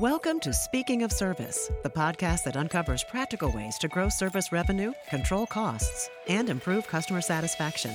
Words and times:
Welcome 0.00 0.40
to 0.40 0.54
Speaking 0.54 1.02
of 1.02 1.12
Service, 1.12 1.70
the 1.82 1.90
podcast 1.90 2.44
that 2.44 2.56
uncovers 2.56 3.04
practical 3.04 3.52
ways 3.52 3.76
to 3.78 3.88
grow 3.88 4.08
service 4.08 4.50
revenue, 4.50 4.94
control 5.10 5.46
costs, 5.46 6.08
and 6.28 6.48
improve 6.48 6.88
customer 6.88 7.20
satisfaction. 7.20 7.94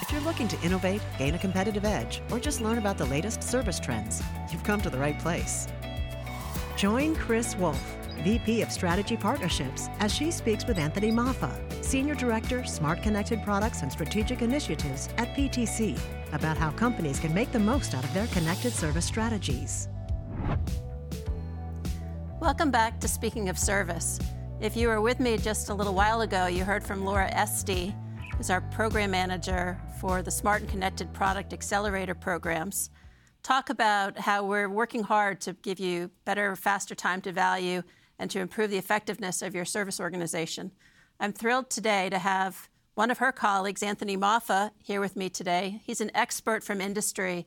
If 0.00 0.12
you're 0.12 0.20
looking 0.20 0.46
to 0.46 0.62
innovate, 0.62 1.02
gain 1.18 1.34
a 1.34 1.38
competitive 1.38 1.84
edge, 1.84 2.22
or 2.30 2.38
just 2.38 2.60
learn 2.60 2.78
about 2.78 2.96
the 2.96 3.06
latest 3.06 3.42
service 3.42 3.80
trends, 3.80 4.22
you've 4.52 4.62
come 4.62 4.80
to 4.82 4.88
the 4.88 4.98
right 4.98 5.18
place. 5.18 5.66
Join 6.76 7.16
Chris 7.16 7.56
Wolf, 7.56 7.96
VP 8.22 8.62
of 8.62 8.70
Strategy 8.70 9.16
Partnerships, 9.16 9.88
as 9.98 10.14
she 10.14 10.30
speaks 10.30 10.64
with 10.64 10.78
Anthony 10.78 11.10
Maffa, 11.10 11.52
Senior 11.84 12.14
Director, 12.14 12.64
Smart 12.64 13.02
Connected 13.02 13.42
Products 13.42 13.82
and 13.82 13.90
Strategic 13.90 14.42
Initiatives 14.42 15.08
at 15.18 15.34
PTC, 15.34 15.98
about 16.32 16.56
how 16.56 16.70
companies 16.70 17.18
can 17.18 17.34
make 17.34 17.50
the 17.50 17.58
most 17.58 17.94
out 17.94 18.04
of 18.04 18.14
their 18.14 18.28
connected 18.28 18.72
service 18.72 19.04
strategies. 19.04 19.88
Welcome 22.46 22.70
back 22.70 23.00
to 23.00 23.08
Speaking 23.08 23.48
of 23.48 23.58
Service. 23.58 24.20
If 24.60 24.76
you 24.76 24.86
were 24.86 25.00
with 25.00 25.18
me 25.18 25.36
just 25.36 25.68
a 25.68 25.74
little 25.74 25.94
while 25.94 26.20
ago, 26.20 26.46
you 26.46 26.62
heard 26.62 26.84
from 26.84 27.04
Laura 27.04 27.28
Esty, 27.32 27.92
who's 28.36 28.50
our 28.50 28.60
program 28.60 29.10
manager 29.10 29.76
for 30.00 30.22
the 30.22 30.30
Smart 30.30 30.60
and 30.60 30.70
Connected 30.70 31.12
Product 31.12 31.52
Accelerator 31.52 32.14
programs, 32.14 32.90
talk 33.42 33.68
about 33.68 34.16
how 34.16 34.44
we're 34.44 34.68
working 34.68 35.02
hard 35.02 35.40
to 35.40 35.54
give 35.54 35.80
you 35.80 36.08
better, 36.24 36.54
faster 36.54 36.94
time 36.94 37.20
to 37.22 37.32
value 37.32 37.82
and 38.20 38.30
to 38.30 38.38
improve 38.38 38.70
the 38.70 38.78
effectiveness 38.78 39.42
of 39.42 39.52
your 39.52 39.64
service 39.64 39.98
organization. 39.98 40.70
I'm 41.18 41.32
thrilled 41.32 41.68
today 41.68 42.10
to 42.10 42.18
have 42.20 42.68
one 42.94 43.10
of 43.10 43.18
her 43.18 43.32
colleagues, 43.32 43.82
Anthony 43.82 44.16
Maffa, 44.16 44.70
here 44.84 45.00
with 45.00 45.16
me 45.16 45.28
today. 45.28 45.80
He's 45.84 46.00
an 46.00 46.12
expert 46.14 46.62
from 46.62 46.80
industry, 46.80 47.44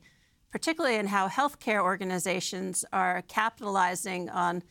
particularly 0.52 0.96
in 0.96 1.06
how 1.06 1.26
healthcare 1.26 1.82
organizations 1.82 2.84
are 2.92 3.22
capitalizing 3.28 4.28
on 4.28 4.62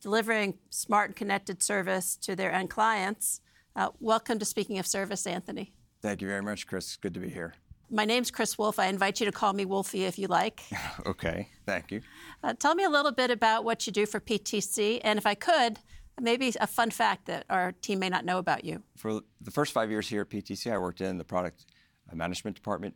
delivering 0.00 0.58
smart 0.70 1.10
and 1.10 1.16
connected 1.16 1.62
service 1.62 2.16
to 2.16 2.36
their 2.36 2.52
end 2.52 2.70
clients. 2.70 3.40
Uh, 3.74 3.88
welcome 4.00 4.38
to 4.38 4.44
Speaking 4.44 4.78
of 4.78 4.86
Service, 4.86 5.26
Anthony. 5.26 5.72
Thank 6.02 6.22
you 6.22 6.28
very 6.28 6.42
much, 6.42 6.66
Chris. 6.66 6.96
Good 6.96 7.14
to 7.14 7.20
be 7.20 7.28
here. 7.28 7.54
My 7.90 8.04
name's 8.04 8.30
Chris 8.30 8.58
Wolf. 8.58 8.78
I 8.78 8.86
invite 8.86 9.20
you 9.20 9.26
to 9.26 9.32
call 9.32 9.52
me 9.52 9.64
Wolfie 9.64 10.04
if 10.04 10.18
you 10.18 10.26
like. 10.26 10.62
okay, 11.06 11.48
thank 11.66 11.92
you. 11.92 12.00
Uh, 12.42 12.54
tell 12.54 12.74
me 12.74 12.84
a 12.84 12.90
little 12.90 13.12
bit 13.12 13.30
about 13.30 13.64
what 13.64 13.86
you 13.86 13.92
do 13.92 14.06
for 14.06 14.18
PTC, 14.18 15.00
and 15.04 15.18
if 15.18 15.26
I 15.26 15.34
could, 15.34 15.78
maybe 16.20 16.52
a 16.60 16.66
fun 16.66 16.90
fact 16.90 17.26
that 17.26 17.44
our 17.48 17.72
team 17.72 17.98
may 18.00 18.08
not 18.08 18.24
know 18.24 18.38
about 18.38 18.64
you. 18.64 18.82
For 18.96 19.20
the 19.40 19.50
first 19.50 19.72
five 19.72 19.90
years 19.90 20.08
here 20.08 20.22
at 20.22 20.30
PTC, 20.30 20.72
I 20.72 20.78
worked 20.78 21.00
in 21.00 21.18
the 21.18 21.24
product 21.24 21.66
management 22.12 22.56
department 22.56 22.94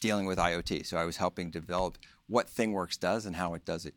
dealing 0.00 0.26
with 0.26 0.38
IoT. 0.38 0.86
So 0.86 0.96
I 0.96 1.04
was 1.04 1.16
helping 1.16 1.50
develop 1.50 1.98
what 2.26 2.48
ThingWorx 2.48 2.98
does 2.98 3.26
and 3.26 3.34
how 3.34 3.54
it 3.54 3.64
does 3.64 3.86
it. 3.86 3.94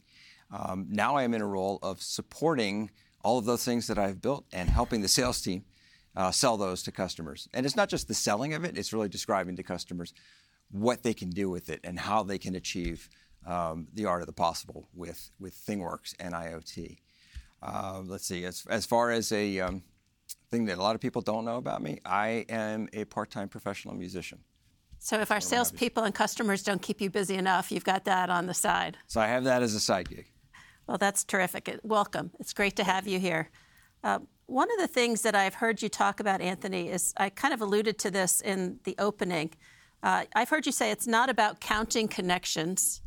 Um, 0.52 0.88
now 0.90 1.16
I 1.16 1.24
am 1.24 1.34
in 1.34 1.42
a 1.42 1.48
role 1.48 1.80
of 1.82 2.02
supporting 2.02 2.92
all 3.24 3.38
of 3.38 3.46
those 3.46 3.64
things 3.64 3.88
that 3.88 3.98
I've 3.98 4.22
built 4.22 4.46
and 4.52 4.70
helping 4.70 5.02
the 5.02 5.08
sales 5.08 5.42
team 5.42 5.64
uh, 6.16 6.32
sell 6.32 6.58
those 6.58 6.84
to 6.84 6.92
customers. 6.92 7.48
And 7.54 7.66
it's 7.66 7.76
not 7.76 7.90
just 7.90 8.08
the 8.08 8.14
selling 8.14 8.54
of 8.54 8.66
it, 8.66 8.78
it's 8.78 8.94
really 8.94 9.10
describing 9.10 9.56
to 9.56 9.64
customers 9.64 10.14
what 10.70 11.04
they 11.04 11.14
can 11.14 11.30
do 11.30 11.50
with 11.50 11.70
it 11.70 11.80
and 11.84 12.00
how 12.00 12.24
they 12.24 12.38
can 12.38 12.56
achieve 12.56 13.10
um, 13.46 13.88
the 13.94 14.06
art 14.06 14.22
of 14.22 14.28
the 14.28 14.34
possible 14.34 14.88
with, 14.94 15.32
with 15.40 15.56
ThingWorx 15.56 16.16
and 16.20 16.34
IoT. 16.34 16.98
Uh, 17.62 18.02
let's 18.06 18.26
see, 18.26 18.46
as, 18.46 18.66
as 18.70 18.86
far 18.86 19.12
as 19.12 19.32
a 19.32 19.60
um, 19.60 19.84
thing 20.50 20.66
that 20.66 20.78
a 20.78 20.82
lot 20.82 20.96
of 20.96 21.02
people 21.02 21.22
don't 21.22 21.46
know 21.46 21.58
about 21.58 21.82
me, 21.82 22.00
I 22.06 22.46
am 22.50 22.90
a 22.94 23.06
part 23.06 23.30
time 23.32 23.50
professional 23.50 23.96
musician. 23.96 24.40
So 25.00 25.20
if 25.20 25.32
our 25.32 25.42
salespeople 25.42 26.04
and 26.04 26.14
customers 26.14 26.62
don't 26.62 26.82
keep 26.82 27.02
you 27.02 27.10
busy 27.10 27.36
enough, 27.36 27.72
you've 27.72 27.84
got 27.84 28.06
that 28.06 28.30
on 28.30 28.46
the 28.46 28.54
side. 28.54 28.98
So 29.08 29.20
I 29.20 29.28
have 29.28 29.44
that 29.46 29.64
as 29.64 29.74
a 29.74 29.80
side 29.80 30.08
gig. 30.10 30.28
Well, 30.88 30.98
that's 30.98 31.24
terrific. 31.24 31.80
Welcome. 31.84 32.32
It's 32.40 32.54
great 32.54 32.76
to 32.78 32.84
have 32.84 33.08
you 33.08 33.20
here. 33.20 33.50
Uh, 34.04 34.20
one 34.48 34.70
of 34.72 34.78
the 34.80 34.88
things 34.88 35.22
that 35.22 35.36
I've 35.36 35.56
heard 35.56 35.82
you 35.82 35.90
talk 35.90 36.20
about, 36.20 36.42
Anthony, 36.42 36.90
is 36.90 37.14
I 37.18 37.30
kind 37.30 37.54
of 37.54 37.62
alluded 37.62 37.98
to 38.00 38.12
this 38.12 38.42
in 38.42 38.80
the 38.84 38.96
opening. 39.00 39.52
Uh, 40.03 40.25
I've 40.36 40.50
heard 40.50 40.66
you 40.66 40.72
say 40.72 40.92
it's 40.92 41.08
not 41.08 41.30
about 41.30 41.62
counting 41.62 42.08
connections, 42.08 43.02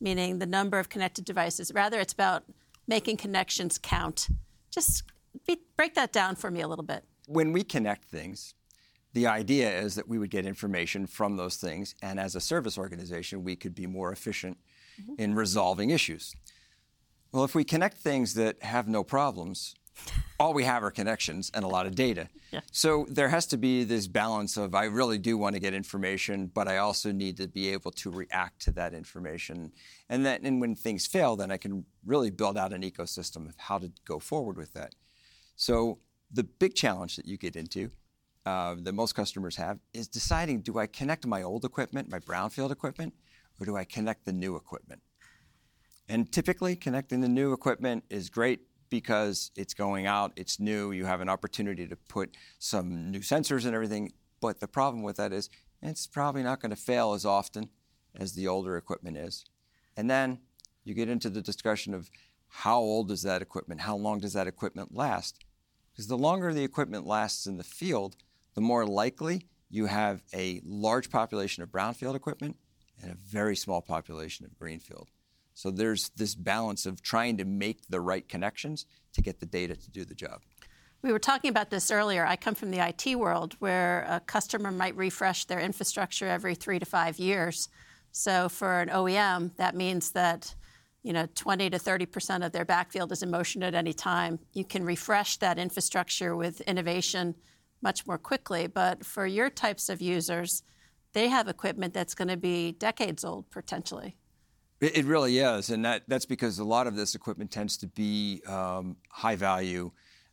meaning 0.00 0.38
the 0.38 0.46
number 0.46 0.78
of 0.78 0.88
connected 0.88 1.24
devices. 1.24 1.72
Rather, 1.74 2.00
it's 2.00 2.12
about 2.12 2.44
making 2.86 3.16
connections 3.16 3.78
count. 3.78 4.28
Just 4.70 5.04
be, 5.46 5.60
break 5.76 5.94
that 5.94 6.12
down 6.12 6.34
for 6.34 6.50
me 6.50 6.60
a 6.60 6.68
little 6.68 6.84
bit. 6.84 7.04
When 7.26 7.52
we 7.52 7.62
connect 7.62 8.04
things, 8.06 8.54
the 9.12 9.26
idea 9.26 9.80
is 9.80 9.94
that 9.94 10.08
we 10.08 10.18
would 10.18 10.30
get 10.30 10.44
information 10.44 11.06
from 11.06 11.36
those 11.36 11.56
things, 11.56 11.94
and 12.02 12.20
as 12.20 12.34
a 12.34 12.40
service 12.40 12.76
organization, 12.76 13.42
we 13.42 13.56
could 13.56 13.74
be 13.74 13.86
more 13.86 14.12
efficient 14.12 14.58
mm-hmm. 15.00 15.14
in 15.18 15.34
resolving 15.34 15.90
issues. 15.90 16.34
Well, 17.32 17.44
if 17.44 17.54
we 17.54 17.64
connect 17.64 17.98
things 17.98 18.34
that 18.34 18.62
have 18.62 18.88
no 18.88 19.04
problems, 19.04 19.74
all 20.38 20.52
we 20.52 20.64
have 20.64 20.82
are 20.82 20.90
connections 20.90 21.50
and 21.54 21.64
a 21.64 21.68
lot 21.68 21.86
of 21.86 21.94
data. 21.94 22.28
Yeah. 22.52 22.62
So 22.72 23.06
there 23.08 23.28
has 23.28 23.46
to 23.46 23.56
be 23.56 23.84
this 23.84 24.08
balance 24.08 24.56
of 24.56 24.74
I 24.74 24.86
really 24.86 25.18
do 25.18 25.38
want 25.38 25.54
to 25.54 25.60
get 25.60 25.72
information, 25.72 26.50
but 26.52 26.66
I 26.66 26.78
also 26.78 27.12
need 27.12 27.36
to 27.36 27.46
be 27.46 27.68
able 27.68 27.92
to 27.92 28.10
react 28.10 28.62
to 28.62 28.72
that 28.72 28.92
information. 28.92 29.70
And 30.08 30.26
then 30.26 30.44
and 30.44 30.60
when 30.60 30.74
things 30.74 31.06
fail, 31.06 31.36
then 31.36 31.52
I 31.52 31.58
can 31.58 31.84
really 32.04 32.30
build 32.32 32.58
out 32.58 32.72
an 32.72 32.82
ecosystem 32.82 33.48
of 33.48 33.54
how 33.56 33.78
to 33.78 33.92
go 34.04 34.18
forward 34.18 34.56
with 34.56 34.72
that. 34.72 34.96
So 35.54 36.00
the 36.32 36.42
big 36.42 36.74
challenge 36.74 37.14
that 37.14 37.26
you 37.26 37.36
get 37.36 37.54
into 37.54 37.92
uh, 38.44 38.74
that 38.80 38.94
most 38.94 39.14
customers 39.14 39.54
have 39.54 39.78
is 39.92 40.08
deciding 40.08 40.62
do 40.62 40.76
I 40.76 40.88
connect 40.88 41.28
my 41.28 41.42
old 41.42 41.64
equipment, 41.64 42.10
my 42.10 42.18
brownfield 42.18 42.72
equipment, 42.72 43.14
or 43.60 43.66
do 43.66 43.76
I 43.76 43.84
connect 43.84 44.24
the 44.24 44.32
new 44.32 44.56
equipment? 44.56 45.02
And 46.10 46.32
typically, 46.32 46.74
connecting 46.74 47.20
the 47.20 47.28
new 47.28 47.52
equipment 47.52 48.02
is 48.10 48.30
great 48.30 48.62
because 48.88 49.52
it's 49.54 49.74
going 49.74 50.06
out, 50.06 50.32
it's 50.34 50.58
new, 50.58 50.90
you 50.90 51.04
have 51.04 51.20
an 51.20 51.28
opportunity 51.28 51.86
to 51.86 51.94
put 51.94 52.36
some 52.58 53.12
new 53.12 53.20
sensors 53.20 53.64
and 53.64 53.76
everything. 53.76 54.12
But 54.40 54.58
the 54.58 54.66
problem 54.66 55.04
with 55.04 55.18
that 55.18 55.32
is 55.32 55.50
it's 55.80 56.08
probably 56.08 56.42
not 56.42 56.60
going 56.60 56.70
to 56.70 56.76
fail 56.76 57.12
as 57.12 57.24
often 57.24 57.68
as 58.18 58.32
the 58.32 58.48
older 58.48 58.76
equipment 58.76 59.18
is. 59.18 59.44
And 59.96 60.10
then 60.10 60.40
you 60.82 60.94
get 60.94 61.08
into 61.08 61.30
the 61.30 61.40
discussion 61.40 61.94
of 61.94 62.10
how 62.48 62.80
old 62.80 63.12
is 63.12 63.22
that 63.22 63.40
equipment? 63.40 63.82
How 63.82 63.94
long 63.94 64.18
does 64.18 64.32
that 64.32 64.48
equipment 64.48 64.92
last? 64.92 65.44
Because 65.92 66.08
the 66.08 66.18
longer 66.18 66.52
the 66.52 66.64
equipment 66.64 67.06
lasts 67.06 67.46
in 67.46 67.56
the 67.56 67.62
field, 67.62 68.16
the 68.54 68.60
more 68.60 68.84
likely 68.84 69.46
you 69.70 69.86
have 69.86 70.24
a 70.34 70.60
large 70.64 71.08
population 71.08 71.62
of 71.62 71.68
brownfield 71.68 72.16
equipment 72.16 72.56
and 73.00 73.12
a 73.12 73.14
very 73.14 73.54
small 73.54 73.80
population 73.80 74.44
of 74.44 74.58
greenfield. 74.58 75.08
So 75.60 75.70
there's 75.70 76.08
this 76.16 76.34
balance 76.34 76.86
of 76.86 77.02
trying 77.02 77.36
to 77.36 77.44
make 77.44 77.86
the 77.90 78.00
right 78.00 78.26
connections 78.26 78.86
to 79.12 79.20
get 79.20 79.40
the 79.40 79.44
data 79.44 79.76
to 79.76 79.90
do 79.90 80.06
the 80.06 80.14
job. 80.14 80.40
We 81.02 81.12
were 81.12 81.18
talking 81.18 81.50
about 81.50 81.68
this 81.68 81.90
earlier. 81.90 82.24
I 82.24 82.36
come 82.36 82.54
from 82.54 82.70
the 82.70 82.78
IT 82.78 83.14
world 83.16 83.56
where 83.58 84.06
a 84.08 84.20
customer 84.20 84.70
might 84.70 84.96
refresh 84.96 85.44
their 85.44 85.60
infrastructure 85.60 86.26
every 86.26 86.54
three 86.54 86.78
to 86.78 86.86
five 86.86 87.18
years. 87.18 87.68
So 88.10 88.48
for 88.48 88.80
an 88.80 88.88
OEM, 88.88 89.54
that 89.56 89.76
means 89.76 90.12
that 90.12 90.54
you 91.02 91.12
know 91.12 91.26
20 91.34 91.68
to 91.68 91.78
30 91.78 92.06
percent 92.06 92.42
of 92.42 92.52
their 92.52 92.64
backfield 92.64 93.12
is 93.12 93.22
in 93.22 93.30
motion 93.30 93.62
at 93.62 93.74
any 93.74 93.92
time. 93.92 94.38
You 94.54 94.64
can 94.64 94.82
refresh 94.82 95.36
that 95.38 95.58
infrastructure 95.58 96.34
with 96.34 96.62
innovation 96.62 97.34
much 97.82 98.06
more 98.06 98.18
quickly. 98.18 98.66
But 98.66 99.04
for 99.04 99.26
your 99.26 99.50
types 99.50 99.90
of 99.90 100.00
users, 100.00 100.62
they 101.12 101.28
have 101.28 101.48
equipment 101.48 101.92
that's 101.92 102.14
going 102.14 102.28
to 102.28 102.38
be 102.38 102.72
decades 102.72 103.26
old 103.26 103.50
potentially. 103.50 104.16
It, 104.80 104.98
it 104.98 105.04
really 105.04 105.38
is, 105.38 105.70
and 105.70 105.84
that, 105.84 106.02
that's 106.08 106.26
because 106.26 106.58
a 106.58 106.64
lot 106.64 106.86
of 106.86 106.96
this 106.96 107.14
equipment 107.14 107.50
tends 107.50 107.76
to 107.78 107.86
be 107.86 108.42
um, 108.46 108.96
high 109.10 109.36
value. 109.36 109.90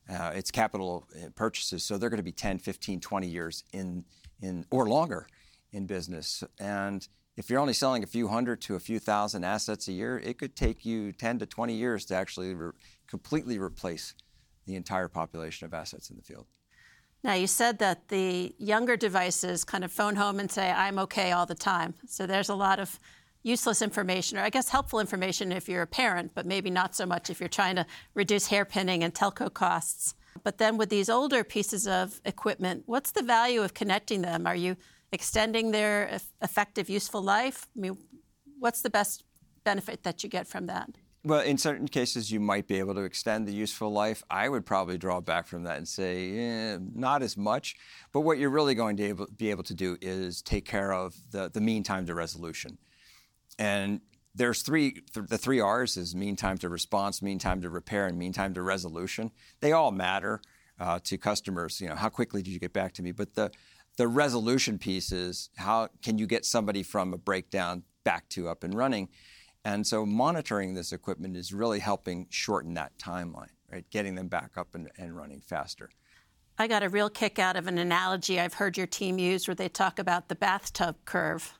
Uh, 0.09 0.31
it's 0.35 0.51
capital 0.51 1.07
uh, 1.15 1.29
purchases, 1.35 1.83
so 1.83 1.97
they're 1.97 2.09
going 2.09 2.17
to 2.17 2.23
be 2.23 2.31
10, 2.31 2.59
15, 2.59 2.99
20 2.99 3.27
years 3.27 3.63
in, 3.73 4.05
in 4.41 4.65
or 4.71 4.87
longer 4.87 5.27
in 5.73 5.85
business. 5.85 6.43
And 6.59 7.07
if 7.35 7.49
you're 7.49 7.59
only 7.59 7.73
selling 7.73 8.03
a 8.03 8.07
few 8.07 8.27
hundred 8.29 8.61
to 8.61 8.75
a 8.75 8.79
few 8.79 8.99
thousand 8.99 9.43
assets 9.43 9.87
a 9.87 9.91
year, 9.91 10.17
it 10.17 10.37
could 10.37 10.55
take 10.55 10.85
you 10.85 11.11
10 11.11 11.39
to 11.39 11.45
20 11.45 11.73
years 11.73 12.05
to 12.05 12.15
actually 12.15 12.55
re- 12.55 12.71
completely 13.07 13.59
replace 13.59 14.13
the 14.65 14.75
entire 14.75 15.07
population 15.07 15.65
of 15.65 15.73
assets 15.73 16.09
in 16.09 16.15
the 16.15 16.23
field. 16.23 16.45
Now, 17.23 17.33
you 17.33 17.47
said 17.47 17.79
that 17.79 18.07
the 18.09 18.55
younger 18.57 18.95
devices 18.95 19.63
kind 19.63 19.83
of 19.83 19.91
phone 19.91 20.15
home 20.15 20.39
and 20.39 20.51
say, 20.51 20.71
I'm 20.71 20.99
okay 20.99 21.31
all 21.31 21.45
the 21.45 21.55
time. 21.55 21.95
So 22.07 22.25
there's 22.25 22.49
a 22.49 22.55
lot 22.55 22.79
of 22.79 22.99
useless 23.43 23.81
information, 23.81 24.37
or 24.37 24.41
I 24.41 24.49
guess 24.49 24.69
helpful 24.69 24.99
information 24.99 25.51
if 25.51 25.69
you're 25.69 25.81
a 25.81 25.87
parent, 25.87 26.31
but 26.33 26.45
maybe 26.45 26.69
not 26.69 26.95
so 26.95 27.05
much 27.05 27.29
if 27.29 27.39
you're 27.39 27.49
trying 27.49 27.75
to 27.75 27.85
reduce 28.13 28.49
hairpinning 28.49 29.01
and 29.01 29.13
telco 29.13 29.53
costs. 29.53 30.15
But 30.43 30.57
then 30.57 30.77
with 30.77 30.89
these 30.89 31.09
older 31.09 31.43
pieces 31.43 31.87
of 31.87 32.21
equipment, 32.25 32.83
what's 32.85 33.11
the 33.11 33.23
value 33.23 33.61
of 33.61 33.73
connecting 33.73 34.21
them? 34.21 34.45
Are 34.45 34.55
you 34.55 34.77
extending 35.11 35.71
their 35.71 36.19
effective, 36.41 36.89
useful 36.89 37.21
life? 37.21 37.67
I 37.75 37.79
mean, 37.79 37.97
what's 38.59 38.81
the 38.81 38.89
best 38.89 39.23
benefit 39.63 40.03
that 40.03 40.23
you 40.23 40.29
get 40.29 40.47
from 40.47 40.67
that? 40.67 40.89
Well, 41.23 41.41
in 41.41 41.57
certain 41.57 41.87
cases, 41.89 42.31
you 42.31 42.39
might 42.39 42.67
be 42.67 42.79
able 42.79 42.93
to 42.95 43.01
extend 43.01 43.47
the 43.47 43.53
useful 43.53 43.91
life. 43.91 44.23
I 44.29 44.47
would 44.47 44.65
probably 44.65 44.97
draw 44.97 45.19
back 45.19 45.47
from 45.47 45.63
that 45.63 45.77
and 45.77 45.87
say, 45.87 46.37
eh, 46.37 46.77
not 46.95 47.21
as 47.21 47.35
much. 47.35 47.75
But 48.13 48.21
what 48.21 48.37
you're 48.37 48.49
really 48.49 48.75
going 48.75 48.95
to 48.97 49.27
be 49.35 49.49
able 49.49 49.63
to 49.63 49.73
do 49.73 49.97
is 49.99 50.41
take 50.41 50.63
care 50.63 50.93
of 50.93 51.17
the, 51.31 51.49
the 51.49 51.59
mean 51.59 51.83
time 51.83 52.05
to 52.05 52.15
resolution. 52.15 52.77
And 53.59 54.01
there's 54.35 54.61
three, 54.61 55.01
th- 55.13 55.27
the 55.27 55.37
three 55.37 55.59
R's 55.59 55.97
is 55.97 56.15
mean 56.15 56.35
time 56.35 56.57
to 56.59 56.69
response, 56.69 57.21
mean 57.21 57.39
time 57.39 57.61
to 57.61 57.69
repair, 57.69 58.05
and 58.05 58.17
mean 58.17 58.33
time 58.33 58.53
to 58.53 58.61
resolution. 58.61 59.31
They 59.61 59.71
all 59.71 59.91
matter 59.91 60.41
uh, 60.79 60.99
to 61.05 61.17
customers. 61.17 61.81
You 61.81 61.89
know, 61.89 61.95
how 61.95 62.09
quickly 62.09 62.41
did 62.41 62.51
you 62.51 62.59
get 62.59 62.73
back 62.73 62.93
to 62.93 63.01
me? 63.01 63.11
But 63.11 63.33
the 63.33 63.51
the 63.97 64.07
resolution 64.07 64.77
piece 64.77 65.11
is 65.11 65.49
how 65.57 65.89
can 66.03 66.19
you 66.19 66.27
get 66.27 66.45
somebody 66.45 66.83
from 66.83 67.13
a 67.13 67.17
breakdown 67.17 67.83
back 68.03 68.29
to 68.29 68.47
up 68.47 68.63
and 68.63 68.73
running? 68.75 69.09
And 69.65 69.85
so 69.85 70.05
monitoring 70.05 70.75
this 70.75 70.93
equipment 70.93 71.35
is 71.35 71.51
really 71.51 71.79
helping 71.79 72.27
shorten 72.29 72.75
that 72.75 72.97
timeline, 72.99 73.49
right? 73.71 73.89
Getting 73.89 74.15
them 74.15 74.27
back 74.27 74.51
up 74.55 74.75
and, 74.75 74.89
and 74.97 75.17
running 75.17 75.41
faster. 75.41 75.89
I 76.59 76.67
got 76.67 76.83
a 76.83 76.89
real 76.89 77.09
kick 77.09 77.37
out 77.37 77.55
of 77.55 77.67
an 77.67 77.77
analogy 77.77 78.39
I've 78.39 78.53
heard 78.53 78.77
your 78.77 78.87
team 78.87 79.19
use 79.19 79.47
where 79.47 79.55
they 79.55 79.67
talk 79.67 79.99
about 79.99 80.27
the 80.27 80.35
bathtub 80.35 80.95
curve. 81.05 81.56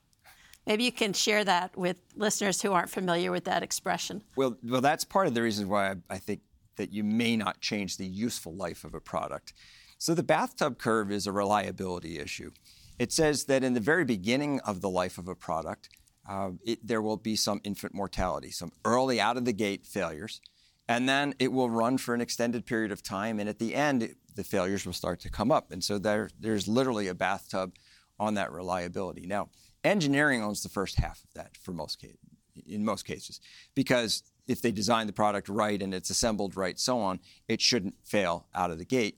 Maybe 0.68 0.84
you 0.84 0.92
can 0.92 1.14
share 1.14 1.46
that 1.46 1.78
with 1.78 1.98
listeners 2.16 2.62
who 2.62 2.74
aren't 2.74 2.90
familiar 2.90 3.32
with 3.32 3.46
that 3.46 3.64
expression. 3.64 4.22
Well, 4.36 4.58
well, 4.62 4.82
that's 4.82 5.06
part 5.06 5.26
of 5.26 5.34
the 5.34 5.42
reason 5.42 5.70
why 5.70 5.92
I, 5.92 5.96
I 6.10 6.18
think 6.18 6.42
that 6.76 6.92
you 6.92 7.06
may 7.06 7.38
not 7.38 7.62
change 7.62 7.96
the 7.96 8.06
useful 8.06 8.54
life 8.54 8.84
of 8.84 8.94
a 8.94 9.00
product. 9.00 9.54
So 9.98 10.14
the 10.14 10.24
bathtub 10.24 10.78
curve 10.78 11.10
is 11.10 11.26
a 11.26 11.32
reliability 11.32 12.20
issue. 12.20 12.52
It 13.00 13.14
says 13.14 13.46
that 13.46 13.64
in 13.64 13.76
the 13.76 13.80
very 13.80 14.04
beginning 14.04 14.60
of 14.60 14.82
the 14.82 14.90
life 14.90 15.18
of 15.18 15.30
a 15.30 15.36
product, 15.36 15.90
uh, 16.28 16.52
it, 16.66 16.86
there 16.86 17.02
will 17.02 17.18
be 17.18 17.38
some 17.38 17.62
infant 17.64 17.94
mortality, 17.94 18.52
some 18.52 18.74
early 18.84 19.22
out 19.22 19.38
of 19.38 19.46
the 19.46 19.54
gate 19.54 19.86
failures, 19.86 20.42
and 20.90 21.08
then 21.08 21.34
it 21.40 21.54
will 21.54 21.70
run 21.70 21.98
for 21.98 22.14
an 22.14 22.20
extended 22.20 22.66
period 22.66 22.92
of 22.92 23.02
time. 23.02 23.40
And 23.40 23.48
at 23.48 23.60
the 23.60 23.74
end, 23.74 24.04
it, 24.04 24.18
the 24.36 24.44
failures 24.44 24.86
will 24.86 24.94
start 24.94 25.22
to 25.22 25.30
come 25.30 25.50
up. 25.50 25.72
And 25.72 25.82
so 25.82 25.98
there, 25.98 26.30
there's 26.38 26.68
literally 26.68 27.08
a 27.08 27.16
bathtub 27.16 27.74
on 28.20 28.34
that 28.34 28.52
reliability. 28.52 29.26
Now, 29.26 29.50
engineering 29.84 30.44
owns 30.44 30.64
the 30.64 30.70
first 30.70 31.00
half 31.00 31.24
of 31.24 31.34
that 31.34 31.58
for 31.58 31.72
most 31.72 32.00
cases, 32.00 32.20
in 32.68 32.84
most 32.84 33.04
cases, 33.04 33.40
because 33.76 34.24
if 34.48 34.62
they 34.62 34.72
design 34.72 35.08
the 35.08 35.14
product 35.14 35.50
right 35.50 35.82
and 35.82 35.94
it's 35.94 36.10
assembled 36.10 36.56
right, 36.56 36.80
so 36.80 37.00
on, 37.00 37.20
it 37.48 37.62
shouldn't 37.62 37.96
fail 38.04 38.48
out 38.56 38.72
of 38.72 38.78
the 38.78 38.86
gate. 38.86 39.18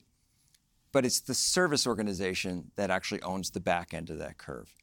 But 0.91 1.05
it's 1.05 1.19
the 1.19 1.35
service 1.35 1.85
organization 1.85 2.71
that 2.75 2.89
actually 2.89 3.21
owns 3.21 3.51
the 3.51 3.59
back 3.59 3.93
end 3.93 4.09
of 4.09 4.17
that 4.17 4.39
curve. 4.39 4.73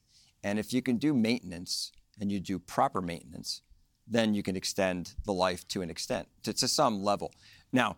And 0.45 0.59
if 0.59 0.73
you 0.73 0.81
can 0.81 0.99
do 0.99 1.13
maintenance 1.13 1.91
and 2.21 2.31
you 2.31 2.39
do 2.39 2.61
proper 2.61 3.03
maintenance, 3.03 3.63
then 4.07 4.33
you 4.33 4.43
can 4.43 4.55
extend 4.55 5.15
the 5.25 5.33
life 5.33 5.67
to 5.69 5.83
an 5.83 5.91
extent, 5.91 6.29
to, 6.45 6.53
to 6.53 6.69
some 6.69 7.03
level. 7.03 7.33
Now, 7.73 7.97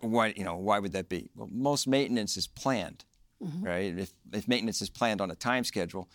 why, 0.00 0.32
you 0.34 0.44
know, 0.44 0.56
why 0.56 0.78
would 0.78 0.92
that 0.92 1.10
be? 1.10 1.30
Well, 1.36 1.48
most 1.52 1.86
maintenance 1.86 2.38
is 2.38 2.46
planned, 2.46 3.04
mm-hmm. 3.42 3.62
right? 3.62 3.98
If, 3.98 4.12
if 4.32 4.48
maintenance 4.48 4.80
is 4.80 4.88
planned 4.88 5.20
on 5.20 5.30
a 5.30 5.34
time 5.34 5.64
schedule, 5.64 6.08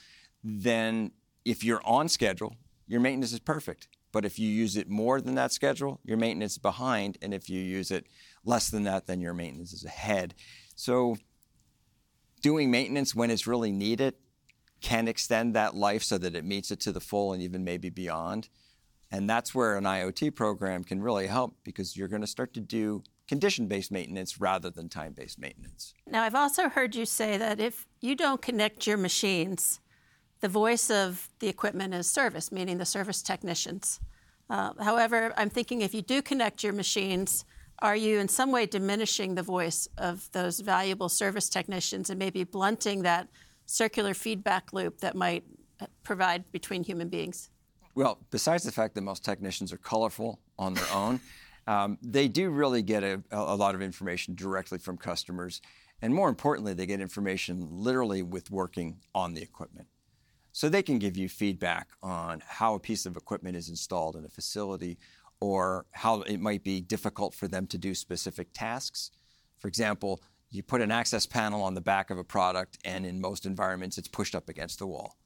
then 0.44 1.12
if 1.46 1.64
you're 1.64 1.82
on 1.86 2.08
schedule, 2.08 2.56
your 2.88 3.00
maintenance 3.00 3.34
is 3.34 3.40
perfect. 3.40 3.88
But 4.12 4.26
if 4.26 4.38
you 4.38 4.50
use 4.50 4.76
it 4.76 4.90
more 4.90 5.22
than 5.22 5.36
that 5.36 5.52
schedule, 5.52 6.00
your 6.04 6.18
maintenance 6.18 6.54
is 6.54 6.58
behind. 6.58 7.18
And 7.22 7.34
if 7.34 7.50
you 7.50 7.62
use 7.62 7.92
it 7.92 8.08
less 8.44 8.70
than 8.70 8.84
that, 8.84 9.08
then 9.08 9.22
your 9.22 9.34
maintenance 9.34 9.72
is 9.72 9.86
ahead. 9.86 10.36
So 10.76 11.18
doing 12.42 12.70
maintenance 12.72 13.16
when 13.16 13.32
it's 13.32 13.48
really 13.48 13.72
needed 13.72 14.16
can 14.82 15.08
extend 15.08 15.54
that 15.56 15.76
life 15.76 16.04
so 16.04 16.18
that 16.18 16.36
it 16.36 16.44
meets 16.44 16.72
it 16.72 16.80
to 16.82 16.92
the 16.92 17.00
full 17.00 17.34
and 17.34 17.42
even 17.42 17.64
maybe 17.64 17.90
beyond. 17.90 18.50
And 19.12 19.30
that's 19.30 19.54
where 19.54 19.78
an 19.78 19.84
IoT 19.84 20.36
program 20.36 20.84
can 20.84 21.02
really 21.02 21.28
help 21.28 21.56
because 21.64 21.96
you're 21.96 22.08
going 22.08 22.22
to 22.22 22.28
start 22.28 22.54
to 22.56 22.60
do 22.60 23.04
condition 23.28 23.68
based 23.68 23.92
maintenance 23.92 24.42
rather 24.42 24.70
than 24.70 24.90
time 24.90 25.14
based 25.14 25.40
maintenance. 25.40 25.94
Now, 26.08 26.24
I've 26.24 26.36
also 26.36 26.68
heard 26.68 26.96
you 26.96 27.06
say 27.06 27.38
that 27.38 27.60
if 27.60 27.88
you 28.00 28.16
don't 28.16 28.42
connect 28.42 28.88
your 28.88 28.98
machines, 28.98 29.80
the 30.42 30.50
voice 30.50 30.90
of 30.90 31.30
the 31.40 31.48
equipment 31.48 31.94
is 31.94 32.10
service, 32.10 32.52
meaning 32.52 32.78
the 32.78 32.86
service 32.86 33.22
technicians. 33.22 34.00
Uh, 34.50 34.74
however, 34.80 35.34
I'm 35.38 35.50
thinking 35.50 35.82
if 35.82 35.94
you 35.94 36.02
do 36.02 36.22
connect 36.22 36.64
your 36.64 36.74
machines, 36.74 37.46
are 37.80 37.96
you 37.96 38.20
in 38.20 38.28
some 38.28 38.52
way 38.52 38.66
diminishing 38.66 39.36
the 39.36 39.44
voice 39.44 39.88
of 39.98 40.30
those 40.34 40.60
valuable 40.60 41.10
service 41.10 41.48
technicians 41.48 42.10
and 42.10 42.20
maybe 42.20 42.44
blunting 42.44 43.04
that 43.04 43.28
circular 43.66 44.14
feedback 44.14 44.74
loop 44.74 45.00
that 45.00 45.16
might 45.16 45.44
uh, 45.80 45.86
provide 46.04 46.52
between 46.52 46.84
human 46.84 47.08
beings? 47.08 47.50
Well, 47.96 48.20
besides 48.32 48.64
the 48.64 48.72
fact 48.72 48.96
that 48.96 49.02
most 49.02 49.24
technicians 49.24 49.72
are 49.72 49.78
colorful 49.78 50.40
on 50.58 50.74
their 50.74 50.92
own, 50.94 51.20
um, 51.68 51.98
they 52.02 52.28
do 52.28 52.50
really 52.50 52.82
get 52.82 53.04
a, 53.04 53.22
a 53.32 53.56
lot 53.56 53.76
of 53.76 53.82
information 53.82 54.34
directly 54.36 54.80
from 54.80 54.98
customers. 54.98 55.62
And 56.02 56.14
more 56.14 56.30
importantly, 56.30 56.74
they 56.74 56.88
get 56.88 57.00
information 57.00 57.68
literally 57.70 58.24
with 58.24 58.50
working 58.50 58.98
on 59.14 59.34
the 59.34 59.42
equipment. 59.42 59.88
So 60.52 60.68
they 60.68 60.84
can 60.84 61.00
give 61.00 61.18
you 61.18 61.30
feedback 61.30 61.90
on 62.04 62.42
how 62.46 62.76
a 62.76 62.80
piece 62.80 63.06
of 63.06 63.16
equipment 63.16 63.56
is 63.56 63.70
installed 63.70 64.16
in 64.16 64.26
a 64.26 64.30
facility 64.30 64.98
or 65.40 65.86
how 65.92 66.22
it 66.22 66.40
might 66.40 66.64
be 66.64 66.82
difficult 66.82 67.34
for 67.34 67.48
them 67.48 67.68
to 67.68 67.78
do 67.78 67.96
specific 67.96 68.50
tasks. 68.54 69.12
For 69.58 69.68
example, 69.68 70.22
you 70.52 70.62
put 70.62 70.82
an 70.82 70.92
access 70.92 71.26
panel 71.26 71.64
on 71.64 71.74
the 71.74 71.82
back 71.82 72.10
of 72.10 72.18
a 72.18 72.24
product, 72.24 72.78
and 72.84 73.06
in 73.06 73.22
most 73.22 73.46
environments, 73.46 73.98
it's 73.98 74.10
pushed 74.10 74.36
up 74.36 74.50
against 74.50 74.80
the 74.80 74.88
wall. 74.88 75.18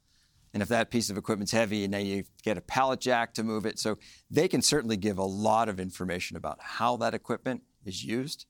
And 0.53 0.61
if 0.61 0.69
that 0.69 0.91
piece 0.91 1.09
of 1.09 1.17
equipment's 1.17 1.51
heavy, 1.51 1.83
and 1.83 1.91
now 1.91 1.97
you 1.97 2.23
get 2.43 2.57
a 2.57 2.61
pallet 2.61 3.01
jack 3.01 3.33
to 3.33 3.43
move 3.43 3.65
it. 3.65 3.77
So 3.77 3.97
they 4.31 4.47
can 4.47 4.61
certainly 4.61 4.95
give 4.95 5.17
a 5.17 5.23
lot 5.23 5.67
of 5.67 5.79
information 5.79 6.37
about 6.37 6.59
how 6.61 6.95
that 6.97 7.13
equipment 7.13 7.63
is 7.83 8.05
used, 8.05 8.45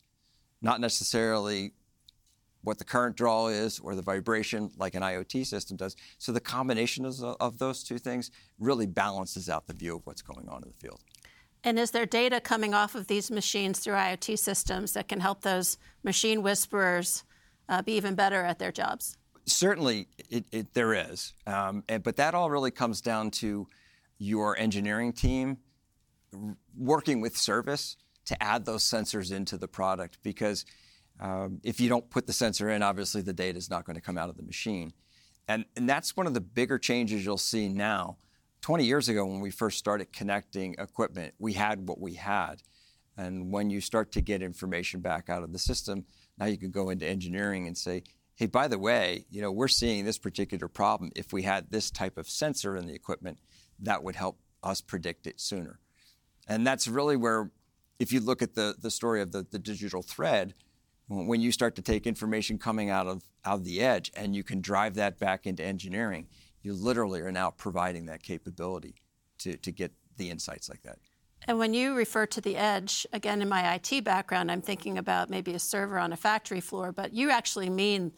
not 0.62 0.80
necessarily 0.80 1.74
what 2.66 2.78
the 2.78 2.84
current 2.84 3.16
draw 3.16 3.48
is 3.48 3.80
or 3.80 3.96
the 3.96 4.02
vibration 4.02 4.72
like 4.78 4.96
an 4.96 5.02
IoT 5.02 5.46
system 5.46 5.78
does. 5.78 5.96
So 6.18 6.32
the 6.32 6.40
combination 6.40 7.06
of, 7.06 7.22
of 7.40 7.58
those 7.58 7.84
two 7.84 7.98
things 7.98 8.32
really 8.60 8.86
balances 8.86 9.50
out 9.50 9.68
the 9.68 9.74
view 9.74 9.96
of 9.96 10.06
what's 10.06 10.22
going 10.22 10.50
on 10.50 10.64
in 10.64 10.70
the 10.70 10.76
field. 10.76 11.00
And 11.64 11.80
is 11.80 11.92
there 11.92 12.06
data 12.06 12.40
coming 12.40 12.74
off 12.74 12.94
of 12.94 13.08
these 13.08 13.32
machines 13.32 13.80
through 13.80 13.96
IoT 13.96 14.38
systems 14.38 14.94
that 14.94 15.08
can 15.08 15.20
help 15.20 15.42
those 15.42 15.78
machine 16.04 16.44
whisperers 16.44 17.24
uh, 17.70 17.82
be 17.82 17.94
even 17.94 18.14
better 18.14 18.44
at 18.44 18.60
their 18.60 18.72
jobs? 18.72 19.18
Certainly, 19.46 20.08
it, 20.30 20.46
it, 20.52 20.74
there 20.74 20.94
is. 20.94 21.34
Um, 21.48 21.84
and, 21.88 22.04
but 22.04 22.18
that 22.18 22.36
all 22.36 22.50
really 22.50 22.72
comes 22.72 23.02
down 23.02 23.32
to 23.32 23.68
your 24.18 24.58
engineering 24.58 25.14
team 25.14 25.58
working 26.78 27.22
with 27.22 27.36
service 27.36 27.98
to 28.26 28.42
add 28.42 28.66
those 28.66 28.84
sensors 28.84 29.32
into 29.32 29.58
the 29.58 29.68
product 29.68 30.18
because 30.24 30.66
um, 31.20 31.60
if 31.64 31.80
you 31.80 31.90
don't 31.90 32.10
put 32.10 32.28
the 32.28 32.34
sensor 32.34 32.70
in, 32.70 32.84
obviously 32.84 33.22
the 33.22 33.34
data 33.34 33.58
is 33.58 33.70
not 33.70 33.86
going 33.86 33.96
to 33.96 34.02
come 34.02 34.18
out 34.18 34.30
of 34.30 34.38
the 34.38 34.44
machine. 34.44 34.94
And, 35.48 35.66
and 35.76 35.88
that's 35.88 36.18
one 36.18 36.28
of 36.28 36.34
the 36.34 36.42
bigger 36.42 36.78
changes 36.78 37.26
you'll 37.26 37.38
see 37.38 37.70
now. 37.70 38.18
20 38.62 38.84
years 38.84 39.10
ago, 39.10 39.26
when 39.26 39.42
we 39.42 39.52
first 39.52 39.78
started 39.78 40.12
connecting 40.12 40.76
equipment, 40.80 41.34
we 41.38 41.54
had 41.54 41.88
what 41.88 42.00
we 42.00 42.16
had. 42.16 42.64
And 43.18 43.52
when 43.52 43.70
you 43.70 43.80
start 43.80 44.12
to 44.14 44.22
get 44.22 44.42
information 44.42 45.02
back 45.02 45.30
out 45.30 45.44
of 45.44 45.54
the 45.54 45.60
system, 45.60 46.06
now 46.38 46.48
you 46.48 46.58
can 46.58 46.72
go 46.72 46.90
into 46.90 47.06
engineering 47.06 47.68
and 47.68 47.78
say, 47.78 48.04
hey, 48.36 48.48
by 48.48 48.68
the 48.68 48.80
way, 48.80 49.26
you 49.30 49.42
know, 49.42 49.52
we're 49.52 49.68
seeing 49.68 50.04
this 50.04 50.18
particular 50.18 50.68
problem. 50.68 51.12
If 51.16 51.32
we 51.32 51.44
had 51.44 51.70
this 51.70 51.90
type 51.90 52.18
of 52.18 52.28
sensor 52.28 52.76
in 52.76 52.88
the 52.88 52.94
equipment, 52.94 53.40
that 53.80 54.04
would 54.04 54.16
help 54.16 54.40
us 54.64 54.82
predict 54.82 55.28
it 55.28 55.40
sooner. 55.40 55.80
And 56.48 56.68
that's 56.68 56.88
really 56.88 57.16
where, 57.16 57.52
if 58.00 58.12
you 58.12 58.20
look 58.20 58.42
at 58.42 58.56
the, 58.56 58.76
the 58.82 58.92
story 58.92 59.22
of 59.22 59.32
the, 59.32 59.46
the 59.50 59.60
digital 59.60 60.02
thread, 60.02 60.54
when 61.08 61.42
you 61.42 61.52
start 61.52 61.76
to 61.76 61.82
take 61.82 62.08
information 62.08 62.58
coming 62.58 62.90
out 62.90 63.08
of, 63.08 63.24
out 63.44 63.56
of 63.56 63.64
the 63.64 63.82
edge 63.82 64.12
and 64.16 64.36
you 64.36 64.44
can 64.44 64.62
drive 64.62 64.96
that 64.96 65.20
back 65.20 65.46
into 65.46 65.64
engineering, 65.64 66.28
you 66.62 66.74
literally 66.74 67.22
are 67.22 67.32
now 67.32 67.52
providing 67.52 68.08
that 68.08 68.24
capability 68.24 68.96
to, 69.40 69.56
to 69.58 69.72
get 69.72 69.92
the 70.18 70.30
insights 70.30 70.68
like 70.70 70.82
that. 70.82 70.98
And 71.48 71.60
when 71.60 71.76
you 71.76 71.94
refer 71.94 72.26
to 72.26 72.42
the 72.42 72.58
edge, 72.58 73.06
again, 73.14 73.42
in 73.42 73.50
my 73.50 73.76
IT 73.76 74.04
background, 74.04 74.52
I'm 74.52 74.62
thinking 74.62 74.98
about 74.98 75.30
maybe 75.30 75.54
a 75.54 75.60
server 75.60 76.00
on 76.00 76.12
a 76.12 76.18
factory 76.18 76.62
floor, 76.62 76.92
but 76.92 77.14
you 77.14 77.30
actually 77.30 77.70
mean 77.70 78.12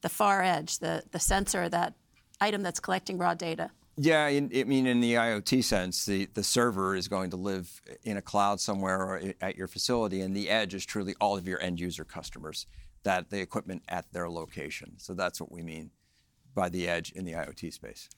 the 0.00 0.08
far 0.08 0.42
edge, 0.42 0.80
the, 0.80 1.04
the 1.12 1.20
sensor, 1.20 1.68
that 1.68 1.94
item 2.40 2.62
that's 2.62 2.80
collecting 2.80 3.18
raw 3.18 3.34
data. 3.34 3.70
Yeah, 3.96 4.28
in, 4.28 4.50
I 4.54 4.64
mean, 4.64 4.86
in 4.86 5.00
the 5.00 5.14
IoT 5.14 5.62
sense, 5.64 6.06
the, 6.06 6.26
the 6.32 6.42
server 6.42 6.96
is 6.96 7.08
going 7.08 7.30
to 7.30 7.36
live 7.36 7.82
in 8.04 8.16
a 8.16 8.22
cloud 8.22 8.60
somewhere 8.60 8.98
or 8.98 9.34
at 9.40 9.56
your 9.56 9.66
facility, 9.66 10.22
and 10.22 10.34
the 10.34 10.48
edge 10.48 10.72
is 10.72 10.86
truly 10.86 11.14
all 11.20 11.36
of 11.36 11.46
your 11.46 11.60
end 11.60 11.78
user 11.78 12.04
customers, 12.04 12.66
that 13.02 13.30
the 13.30 13.40
equipment 13.40 13.82
at 13.88 14.10
their 14.12 14.30
location. 14.30 14.94
So 14.96 15.12
that's 15.12 15.40
what 15.40 15.52
we 15.52 15.62
mean 15.62 15.90
by 16.54 16.68
the 16.68 16.88
edge 16.88 17.12
in 17.12 17.24
the 17.24 17.32
IoT 17.32 17.72
space. 17.72 18.08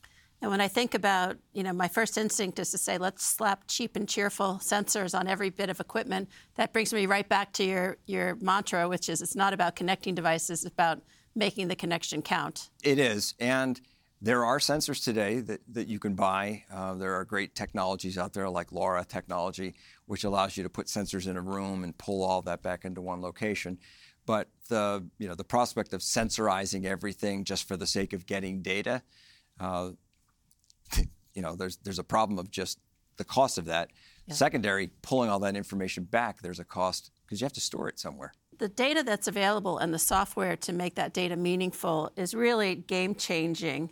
And 0.43 0.51
when 0.51 0.61
I 0.61 0.69
think 0.69 0.95
about, 0.95 1.39
you 1.55 1.63
know, 1.63 1.73
my 1.73 1.89
first 1.89 2.19
instinct 2.19 2.59
is 2.59 2.71
to 2.73 2.79
say, 2.79 2.99
let's 2.99 3.25
slap 3.25 3.63
cheap 3.67 3.97
and 3.97 4.09
cheerful 4.09 4.61
sensors 4.63 5.19
on 5.19 5.27
every 5.27 5.49
bit 5.49 5.71
of 5.71 5.81
equipment. 5.81 6.29
That 6.57 6.73
brings 6.73 6.93
me 6.93 7.07
right 7.07 7.27
back 7.29 7.53
to 7.55 7.65
your, 7.65 7.97
your 8.07 8.37
mantra, 8.37 8.89
which 8.89 9.09
is 9.09 9.23
it's 9.23 9.35
not 9.35 9.55
about 9.55 9.75
connecting 9.75 10.15
devices, 10.15 10.65
it's 10.65 10.73
about 10.73 11.01
making 11.35 11.69
the 11.69 11.77
connection 11.77 12.21
count. 12.21 12.69
It 12.83 12.99
is. 12.99 13.35
And 13.41 13.81
there 14.25 14.43
are 14.43 14.59
sensors 14.59 15.05
today 15.05 15.41
that, 15.41 15.61
that 15.69 15.87
you 15.87 15.99
can 15.99 16.15
buy. 16.15 16.65
Uh, 16.73 16.95
there 16.95 17.13
are 17.13 17.27
great 17.27 17.55
technologies 17.55 18.17
out 18.17 18.33
there 18.33 18.49
like 18.49 18.71
LoRa 18.71 19.07
technology, 19.07 19.75
which 20.07 20.25
allows 20.25 20.57
you 20.57 20.63
to 20.63 20.71
put 20.71 20.87
sensors 20.87 21.29
in 21.29 21.37
a 21.37 21.43
room 21.43 21.85
and 21.85 21.97
pull 21.99 22.25
all 22.25 22.41
that 22.41 22.63
back 22.63 22.87
into 22.87 23.03
one 23.03 23.21
location. 23.21 23.79
But 24.25 24.49
the, 24.71 25.07
you 25.19 25.29
know, 25.29 25.35
the 25.35 25.45
prospect 25.45 25.93
of 25.93 26.01
sensorizing 26.01 26.87
everything 26.87 27.45
just 27.45 27.69
for 27.69 27.77
the 27.77 27.87
sake 27.87 28.15
of 28.15 28.25
getting 28.25 28.63
data, 28.63 29.03
uh, 29.61 29.91
you 31.35 31.43
know, 31.43 31.55
there's, 31.55 31.77
there's 31.77 31.99
a 31.99 32.05
problem 32.05 32.39
of 32.39 32.51
just 32.51 32.79
the 33.19 33.25
cost 33.25 33.59
of 33.59 33.67
that. 33.67 33.91
Secondary, 34.31 34.87
pulling 35.03 35.29
all 35.29 35.41
that 35.41 35.55
information 35.55 36.05
back, 36.05 36.41
there's 36.41 36.61
a 36.61 36.65
cost 36.65 37.11
because 37.27 37.43
you 37.43 37.45
have 37.45 37.53
to 37.53 37.61
store 37.61 37.91
it 37.91 37.99
somewhere. 37.99 38.33
The 38.57 38.69
data 38.69 39.03
that's 39.03 39.29
available 39.29 39.77
and 39.77 39.93
the 39.93 39.99
software 39.99 40.57
to 40.57 40.73
make 40.73 40.95
that 40.95 41.13
data 41.13 41.37
meaningful 41.37 42.11
is 42.17 42.35
really 42.35 42.75
game 42.75 43.15
changing 43.15 43.91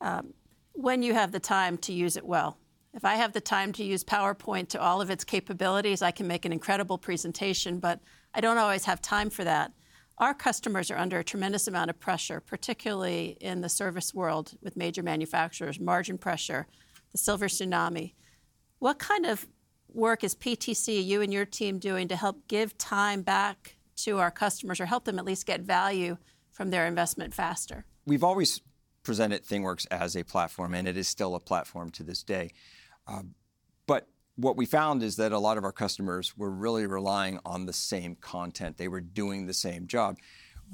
um, 0.00 0.32
when 0.72 1.02
you 1.02 1.14
have 1.14 1.32
the 1.32 1.40
time 1.40 1.76
to 1.78 1.92
use 1.92 2.16
it 2.16 2.24
well. 2.24 2.58
If 2.94 3.04
I 3.04 3.16
have 3.16 3.32
the 3.32 3.40
time 3.40 3.72
to 3.74 3.84
use 3.84 4.02
PowerPoint 4.02 4.68
to 4.68 4.80
all 4.80 5.00
of 5.00 5.10
its 5.10 5.24
capabilities, 5.24 6.02
I 6.02 6.10
can 6.10 6.26
make 6.26 6.44
an 6.44 6.52
incredible 6.52 6.98
presentation, 6.98 7.80
but 7.80 8.00
I 8.34 8.40
don't 8.40 8.58
always 8.58 8.84
have 8.86 9.02
time 9.02 9.30
for 9.30 9.44
that. 9.44 9.72
Our 10.18 10.34
customers 10.34 10.90
are 10.90 10.98
under 10.98 11.18
a 11.18 11.24
tremendous 11.24 11.68
amount 11.68 11.90
of 11.90 12.00
pressure, 12.00 12.40
particularly 12.40 13.36
in 13.40 13.60
the 13.60 13.68
service 13.68 14.12
world 14.12 14.54
with 14.62 14.76
major 14.76 15.02
manufacturers, 15.02 15.78
margin 15.78 16.18
pressure, 16.18 16.66
the 17.12 17.18
silver 17.18 17.46
tsunami. 17.46 18.14
What 18.80 18.98
kind 18.98 19.26
of 19.26 19.46
work 19.92 20.24
is 20.24 20.34
PTC, 20.34 21.04
you 21.04 21.22
and 21.22 21.32
your 21.32 21.44
team, 21.44 21.78
doing 21.78 22.08
to 22.08 22.16
help 22.16 22.48
give 22.48 22.76
time 22.78 23.22
back 23.22 23.76
to 23.96 24.18
our 24.18 24.30
customers 24.30 24.80
or 24.80 24.86
help 24.86 25.04
them 25.04 25.18
at 25.18 25.24
least 25.24 25.46
get 25.46 25.60
value 25.60 26.16
from 26.50 26.70
their 26.70 26.86
investment 26.86 27.32
faster? 27.32 27.84
We've 28.04 28.24
always 28.24 28.60
presented 29.08 29.42
ThingWorx 29.42 29.86
as 29.90 30.16
a 30.16 30.22
platform, 30.22 30.74
and 30.74 30.86
it 30.86 30.98
is 30.98 31.08
still 31.08 31.34
a 31.34 31.40
platform 31.40 31.88
to 31.92 32.02
this 32.02 32.22
day. 32.22 32.50
Um, 33.06 33.34
but 33.86 34.06
what 34.36 34.54
we 34.54 34.66
found 34.66 35.02
is 35.02 35.16
that 35.16 35.32
a 35.32 35.38
lot 35.38 35.56
of 35.56 35.64
our 35.64 35.72
customers 35.72 36.36
were 36.36 36.50
really 36.50 36.86
relying 36.86 37.40
on 37.42 37.64
the 37.64 37.72
same 37.72 38.16
content. 38.16 38.76
They 38.76 38.86
were 38.86 39.00
doing 39.00 39.46
the 39.46 39.54
same 39.54 39.86
job. 39.86 40.18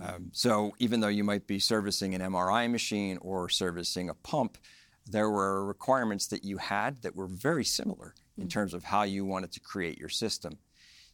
Um, 0.01 0.31
so 0.33 0.73
even 0.81 0.99
though 0.99 1.07
you 1.07 1.23
might 1.23 1.47
be 1.47 1.61
servicing 1.61 2.13
an 2.17 2.23
MRI 2.23 2.69
machine 2.69 3.19
or 3.23 3.49
servicing 3.49 4.09
a 4.09 4.15
pump, 4.15 4.59
there 5.07 5.31
were 5.31 5.65
requirements 5.65 6.27
that 6.27 6.43
you 6.43 6.57
had 6.57 7.03
that 7.03 7.15
were 7.15 7.29
very 7.29 7.65
similar 7.65 8.17
in 8.37 8.49
terms 8.49 8.75
of 8.75 8.83
how 8.83 9.05
you 9.05 9.25
wanted 9.25 9.53
to 9.53 9.61
create 9.61 9.97
your 9.97 10.09
system. 10.09 10.59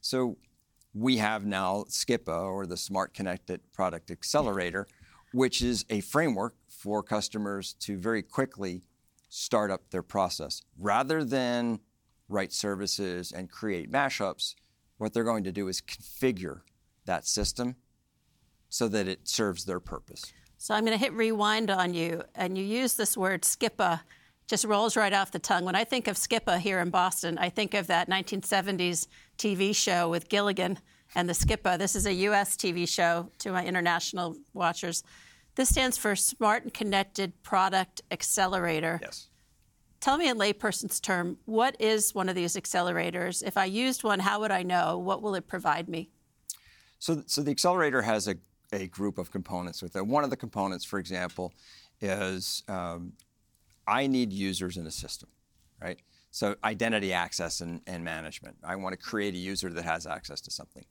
So 0.00 0.38
we 0.94 1.18
have 1.18 1.44
now 1.44 1.84
SCIPA, 1.86 2.44
or 2.50 2.64
the 2.64 2.78
Smart 2.78 3.12
Connected 3.12 3.60
Product 3.74 4.10
Accelerator, 4.10 4.86
which 5.32 5.62
is 5.62 5.84
a 5.90 6.00
framework 6.00 6.54
for 6.68 7.02
customers 7.02 7.74
to 7.74 7.96
very 7.98 8.22
quickly 8.22 8.82
start 9.28 9.70
up 9.70 9.90
their 9.90 10.02
process. 10.02 10.62
Rather 10.78 11.24
than 11.24 11.80
write 12.28 12.52
services 12.52 13.32
and 13.32 13.50
create 13.50 13.90
mashups, 13.90 14.54
what 14.98 15.12
they're 15.12 15.24
going 15.24 15.44
to 15.44 15.52
do 15.52 15.68
is 15.68 15.80
configure 15.80 16.60
that 17.06 17.26
system 17.26 17.76
so 18.68 18.88
that 18.88 19.08
it 19.08 19.28
serves 19.28 19.64
their 19.64 19.80
purpose. 19.80 20.32
So 20.58 20.74
I'm 20.74 20.84
going 20.84 20.96
to 20.96 21.02
hit 21.02 21.12
rewind 21.14 21.70
on 21.70 21.94
you, 21.94 22.22
and 22.34 22.56
you 22.56 22.64
use 22.64 22.94
this 22.94 23.16
word 23.16 23.42
SCIPA, 23.42 24.00
just 24.46 24.64
rolls 24.64 24.96
right 24.96 25.12
off 25.12 25.30
the 25.30 25.38
tongue. 25.38 25.64
When 25.64 25.74
I 25.74 25.84
think 25.84 26.06
of 26.06 26.16
SCIPA 26.16 26.58
here 26.58 26.80
in 26.80 26.90
Boston, 26.90 27.38
I 27.38 27.48
think 27.48 27.72
of 27.72 27.86
that 27.86 28.10
1970s 28.10 29.06
TV 29.38 29.74
show 29.74 30.08
with 30.08 30.28
Gilligan 30.28 30.78
and 31.14 31.28
the 31.28 31.32
SCIPA. 31.32 31.78
This 31.78 31.96
is 31.96 32.06
a 32.06 32.12
U.S. 32.12 32.56
TV 32.56 32.88
show 32.88 33.30
to 33.38 33.52
my 33.52 33.64
international 33.64 34.36
watchers. 34.54 35.02
This 35.56 35.68
stands 35.68 35.96
for 35.96 36.14
Smart 36.16 36.64
and 36.64 36.72
Connected 36.72 37.42
Product 37.42 38.02
Accelerator. 38.10 39.00
Yes. 39.02 39.28
Tell 40.00 40.16
me 40.16 40.28
in 40.28 40.38
layperson's 40.38 40.98
term, 40.98 41.36
what 41.44 41.76
is 41.78 42.14
one 42.14 42.28
of 42.28 42.34
these 42.34 42.56
accelerators? 42.56 43.42
If 43.46 43.58
I 43.58 43.66
used 43.66 44.02
one, 44.02 44.20
how 44.20 44.40
would 44.40 44.50
I 44.50 44.62
know? 44.62 44.96
What 44.96 45.20
will 45.20 45.34
it 45.34 45.46
provide 45.46 45.88
me? 45.88 46.10
So, 46.98 47.22
so 47.26 47.42
the 47.42 47.50
accelerator 47.50 48.00
has 48.02 48.26
a, 48.26 48.36
a 48.72 48.86
group 48.86 49.18
of 49.18 49.30
components 49.30 49.82
with 49.82 49.96
it. 49.96 50.06
One 50.06 50.24
of 50.24 50.30
the 50.30 50.36
components, 50.36 50.84
for 50.84 50.98
example, 50.98 51.52
is 52.00 52.62
um, 52.68 53.12
I 53.86 54.06
need 54.06 54.32
users 54.32 54.76
in 54.78 54.86
a 54.86 54.90
system, 54.90 55.28
right? 55.82 55.98
So 56.30 56.54
identity 56.64 57.12
access 57.12 57.60
and, 57.60 57.80
and 57.86 58.04
management. 58.04 58.56
I 58.62 58.76
want 58.76 58.92
to 58.92 58.98
create 58.98 59.34
a 59.34 59.38
user 59.38 59.68
that 59.70 59.84
has 59.84 60.06
access 60.06 60.40
to 60.42 60.50
something. 60.50 60.84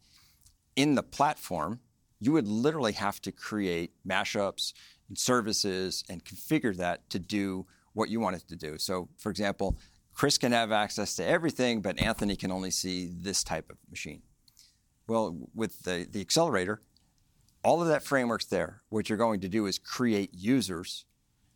In 0.80 0.96
the 0.96 1.04
platform, 1.04 1.82
you 2.22 2.32
would 2.32 2.48
literally 2.48 2.94
have 2.94 3.20
to 3.24 3.34
create 3.34 3.92
mashups 4.08 4.72
and 5.10 5.18
services 5.18 6.06
and 6.10 6.24
configure 6.24 6.74
that 6.78 7.10
to 7.10 7.20
do 7.20 7.66
what 7.92 8.08
you 8.08 8.22
want 8.22 8.38
it 8.38 8.48
to 8.48 8.56
do. 8.56 8.78
So, 8.78 9.10
for 9.18 9.30
example, 9.30 9.78
Chris 10.14 10.38
can 10.38 10.54
have 10.54 10.72
access 10.72 11.18
to 11.18 11.28
everything, 11.28 11.82
but 11.82 12.00
Anthony 12.00 12.38
can 12.38 12.50
only 12.50 12.72
see 12.72 13.10
this 13.12 13.44
type 13.44 13.70
of 13.70 13.76
machine. 13.90 14.22
Well, 15.06 15.50
with 15.54 15.84
the, 15.84 16.08
the 16.10 16.22
accelerator, 16.22 16.82
all 17.62 17.82
of 17.82 17.90
that 17.90 18.04
framework's 18.04 18.46
there. 18.46 18.82
What 18.88 19.10
you're 19.10 19.18
going 19.18 19.42
to 19.42 19.50
do 19.50 19.66
is 19.66 19.80
create 19.80 20.30
users, 20.34 21.04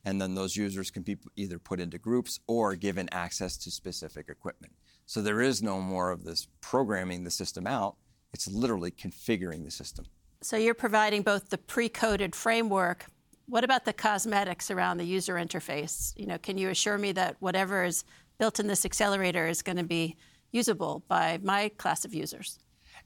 and 0.03 0.21
then 0.21 0.35
those 0.35 0.57
users 0.57 0.91
can 0.91 1.03
be 1.03 1.15
either 1.37 1.59
put 1.59 1.79
into 1.79 1.97
groups 1.97 2.41
or 2.45 2.75
given 2.75 3.07
access 3.13 3.55
to 3.59 3.71
specific 3.71 4.27
equipment. 4.27 4.73
So 5.05 5.21
there 5.21 5.39
is 5.39 5.63
no 5.63 5.79
more 5.79 6.11
of 6.11 6.25
this 6.25 6.49
programming 6.59 7.23
the 7.23 7.31
system 7.31 7.65
out. 7.65 7.95
It's 8.33 8.47
literally 8.47 8.91
configuring 8.91 9.63
the 9.63 9.71
system. 9.71 10.05
So 10.41 10.57
you're 10.57 10.73
providing 10.73 11.21
both 11.21 11.49
the 11.49 11.57
pre-coded 11.57 12.35
framework. 12.35 13.05
What 13.47 13.63
about 13.63 13.85
the 13.85 13.93
cosmetics 13.93 14.71
around 14.71 14.97
the 14.97 15.05
user 15.05 15.35
interface? 15.35 16.13
You 16.17 16.25
know, 16.25 16.37
can 16.37 16.57
you 16.57 16.69
assure 16.69 16.97
me 16.97 17.11
that 17.13 17.37
whatever 17.39 17.83
is 17.83 18.03
built 18.39 18.59
in 18.59 18.67
this 18.67 18.85
accelerator 18.85 19.47
is 19.47 19.61
going 19.61 19.77
to 19.77 19.83
be 19.83 20.17
usable 20.51 21.03
by 21.07 21.39
my 21.43 21.69
class 21.77 22.03
of 22.03 22.13
users? 22.13 22.59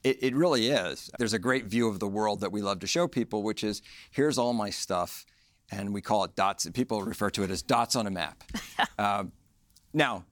It, 0.04 0.22
it, 0.22 0.34
really 0.34 0.68
is. 0.68 1.10
There's 1.18 1.32
a 1.32 1.38
great 1.38 1.66
view 1.66 1.88
of 1.88 1.98
the 1.98 2.06
world 2.06 2.40
that 2.40 2.52
we 2.52 2.62
love 2.62 2.80
to 2.80 2.86
show 2.86 3.08
people, 3.08 3.42
which 3.42 3.64
is 3.64 3.82
here's 4.10 4.38
all 4.38 4.52
my 4.52 4.70
stuff, 4.70 5.26
and 5.72 5.92
we 5.92 6.00
call 6.00 6.24
it 6.24 6.36
dots. 6.36 6.68
People 6.70 7.02
refer 7.02 7.30
to 7.30 7.42
it 7.42 7.50
as 7.50 7.62
dots 7.62 7.96
on 7.96 8.06
a 8.06 8.10
map. 8.10 8.44
um, 8.98 9.32
now, 9.92 10.24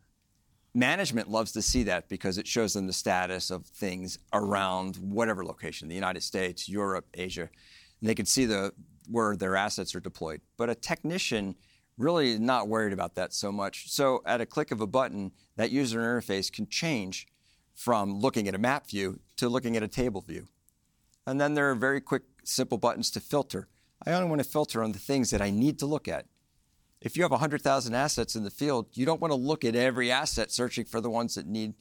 Management 0.76 1.30
loves 1.30 1.52
to 1.52 1.62
see 1.62 1.85
that 1.85 2.06
because 2.06 2.37
it 2.37 2.47
shows 2.47 2.75
them 2.75 2.87
the 2.87 2.92
status 2.92 3.50
of 3.50 3.64
things 3.64 4.18
around 4.35 4.97
whatever 4.97 5.42
location, 5.42 5.88
the 5.88 5.95
United 5.95 6.23
States, 6.23 6.68
Europe, 6.68 7.06
Asia. 7.14 7.49
And 8.00 8.11
they 8.11 8.14
can 8.14 8.26
see 8.26 8.45
the, 8.45 8.75
where 9.11 9.37
their 9.37 9.56
assets 9.56 9.95
are 9.95 10.00
deployed. 10.00 10.42
But 10.59 10.68
a 10.68 10.75
technician 10.75 11.54
really 11.97 12.33
is 12.33 12.40
not 12.40 12.68
worried 12.68 12.92
about 12.92 13.14
that 13.14 13.33
so 13.33 13.50
much. 13.50 13.90
So 13.90 14.21
at 14.26 14.42
a 14.42 14.45
click 14.45 14.71
of 14.71 14.83
a 14.83 14.87
button, 14.87 15.33
that 15.56 15.71
user 15.71 15.99
interface 15.99 16.52
can 16.52 16.66
change 16.66 17.26
from 17.75 18.21
looking 18.21 18.47
at 18.47 18.54
a 18.54 18.59
map 18.59 18.87
view 18.87 19.21
to 19.38 19.49
looking 19.49 19.78
at 19.78 19.83
a 19.83 19.88
table 19.88 20.21
view. 20.21 20.47
And 21.26 21.40
then 21.40 21.54
there 21.54 21.71
are 21.71 21.75
very 21.75 22.02
quick, 22.02 22.25
simple 22.45 22.76
buttons 22.76 23.11
to 23.12 23.21
filter. 23.21 23.68
I 24.04 24.12
only 24.12 24.28
want 24.28 24.42
to 24.42 24.49
filter 24.49 24.83
on 24.83 24.92
the 24.92 24.99
things 24.99 25.30
that 25.30 25.40
I 25.40 25.49
need 25.49 25.78
to 25.78 25.87
look 25.87 26.06
at 26.06 26.26
if 27.00 27.16
you 27.16 27.22
have 27.22 27.30
100,000 27.30 27.94
assets 27.94 28.36
in 28.36 28.44
the 28.44 28.50
field, 28.50 28.86
you 28.94 29.04
don't 29.04 29.20
want 29.20 29.30
to 29.32 29.36
look 29.36 29.64
at 29.64 29.76
every 29.76 30.10
asset 30.10 30.50
searching 30.50 30.84
for 30.84 31.00
the 31.00 31.10
ones 31.10 31.34
that 31.34 31.46
need 31.46 31.74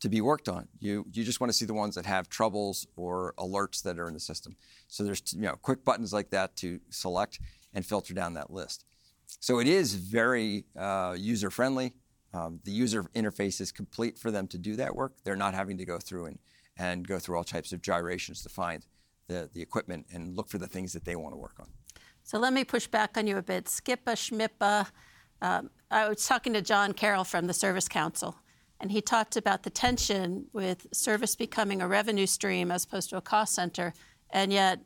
to 0.00 0.08
be 0.08 0.20
worked 0.20 0.48
on. 0.48 0.68
You, 0.78 1.04
you 1.12 1.24
just 1.24 1.40
want 1.40 1.50
to 1.50 1.56
see 1.56 1.66
the 1.66 1.74
ones 1.74 1.94
that 1.94 2.06
have 2.06 2.28
troubles 2.28 2.86
or 2.96 3.34
alerts 3.38 3.82
that 3.82 3.98
are 3.98 4.08
in 4.08 4.14
the 4.14 4.20
system. 4.20 4.56
So 4.88 5.04
there's 5.04 5.22
you 5.34 5.42
know, 5.42 5.56
quick 5.56 5.84
buttons 5.84 6.12
like 6.12 6.30
that 6.30 6.56
to 6.56 6.80
select 6.88 7.40
and 7.74 7.84
filter 7.84 8.14
down 8.14 8.34
that 8.34 8.50
list. 8.50 8.84
So 9.40 9.60
it 9.60 9.68
is 9.68 9.94
very 9.94 10.64
uh, 10.76 11.14
user 11.18 11.50
friendly. 11.50 11.94
Um, 12.32 12.60
the 12.64 12.70
user 12.70 13.04
interface 13.14 13.60
is 13.60 13.72
complete 13.72 14.18
for 14.18 14.30
them 14.30 14.46
to 14.48 14.58
do 14.58 14.76
that 14.76 14.94
work. 14.94 15.14
They're 15.24 15.36
not 15.36 15.54
having 15.54 15.78
to 15.78 15.84
go 15.84 15.98
through 15.98 16.26
and, 16.26 16.38
and 16.76 17.06
go 17.06 17.18
through 17.18 17.36
all 17.36 17.44
types 17.44 17.72
of 17.72 17.82
gyrations 17.82 18.42
to 18.42 18.48
find 18.48 18.86
the, 19.28 19.50
the 19.52 19.62
equipment 19.62 20.06
and 20.12 20.36
look 20.36 20.48
for 20.48 20.58
the 20.58 20.66
things 20.66 20.92
that 20.92 21.04
they 21.04 21.16
want 21.16 21.34
to 21.34 21.38
work 21.38 21.56
on. 21.60 21.68
So 22.30 22.38
let 22.38 22.52
me 22.52 22.62
push 22.62 22.86
back 22.86 23.18
on 23.18 23.26
you 23.26 23.38
a 23.38 23.42
bit. 23.42 23.64
SCIPA, 23.64 24.14
SCHMIPA. 24.14 24.86
Um, 25.42 25.68
I 25.90 26.08
was 26.08 26.28
talking 26.28 26.52
to 26.52 26.62
John 26.62 26.92
Carroll 26.92 27.24
from 27.24 27.48
the 27.48 27.52
Service 27.52 27.88
Council, 27.88 28.36
and 28.78 28.92
he 28.92 29.00
talked 29.00 29.36
about 29.36 29.64
the 29.64 29.70
tension 29.70 30.46
with 30.52 30.86
service 30.92 31.34
becoming 31.34 31.82
a 31.82 31.88
revenue 31.88 32.26
stream 32.26 32.70
as 32.70 32.84
opposed 32.84 33.10
to 33.10 33.16
a 33.16 33.20
cost 33.20 33.52
center, 33.52 33.94
and 34.30 34.52
yet 34.52 34.78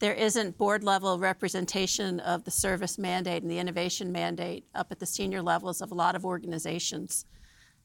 there 0.00 0.14
isn't 0.14 0.58
board 0.58 0.82
level 0.82 1.16
representation 1.20 2.18
of 2.18 2.42
the 2.42 2.50
service 2.50 2.98
mandate 2.98 3.42
and 3.44 3.52
the 3.52 3.60
innovation 3.60 4.10
mandate 4.10 4.64
up 4.74 4.90
at 4.90 4.98
the 4.98 5.06
senior 5.06 5.42
levels 5.42 5.80
of 5.80 5.92
a 5.92 5.94
lot 5.94 6.16
of 6.16 6.24
organizations. 6.24 7.24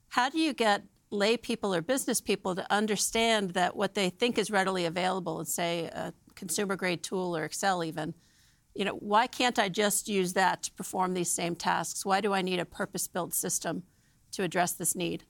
How 0.07 0.29
do 0.29 0.39
you 0.39 0.51
get 0.51 0.81
lay 1.11 1.37
people 1.37 1.75
or 1.75 1.83
business 1.83 2.21
people 2.21 2.55
to 2.55 2.65
understand 2.73 3.51
that 3.51 3.75
what 3.75 3.93
they 3.93 4.09
think 4.09 4.39
is 4.39 4.49
readily 4.49 4.85
available 4.85 5.37
and 5.37 5.47
say, 5.47 5.91
a 5.93 6.11
consumer 6.33 6.75
grade 6.75 7.03
tool 7.03 7.37
or 7.37 7.45
Excel 7.45 7.83
even, 7.83 8.15
you 8.75 8.83
know, 8.83 8.95
why 8.95 9.25
can't 9.25 9.57
I 9.57 9.69
just 9.69 10.09
use 10.09 10.33
that 10.33 10.63
to 10.63 10.71
perform 10.73 11.13
these 11.13 11.31
same 11.31 11.55
tasks? 11.55 12.05
Why 12.05 12.19
do 12.19 12.33
I 12.33 12.41
need 12.41 12.59
a 12.59 12.65
purpose 12.65 13.07
built 13.07 13.33
system 13.33 13.83
to 14.33 14.43
address 14.43 14.73
this 14.73 14.95
need? 14.95 15.23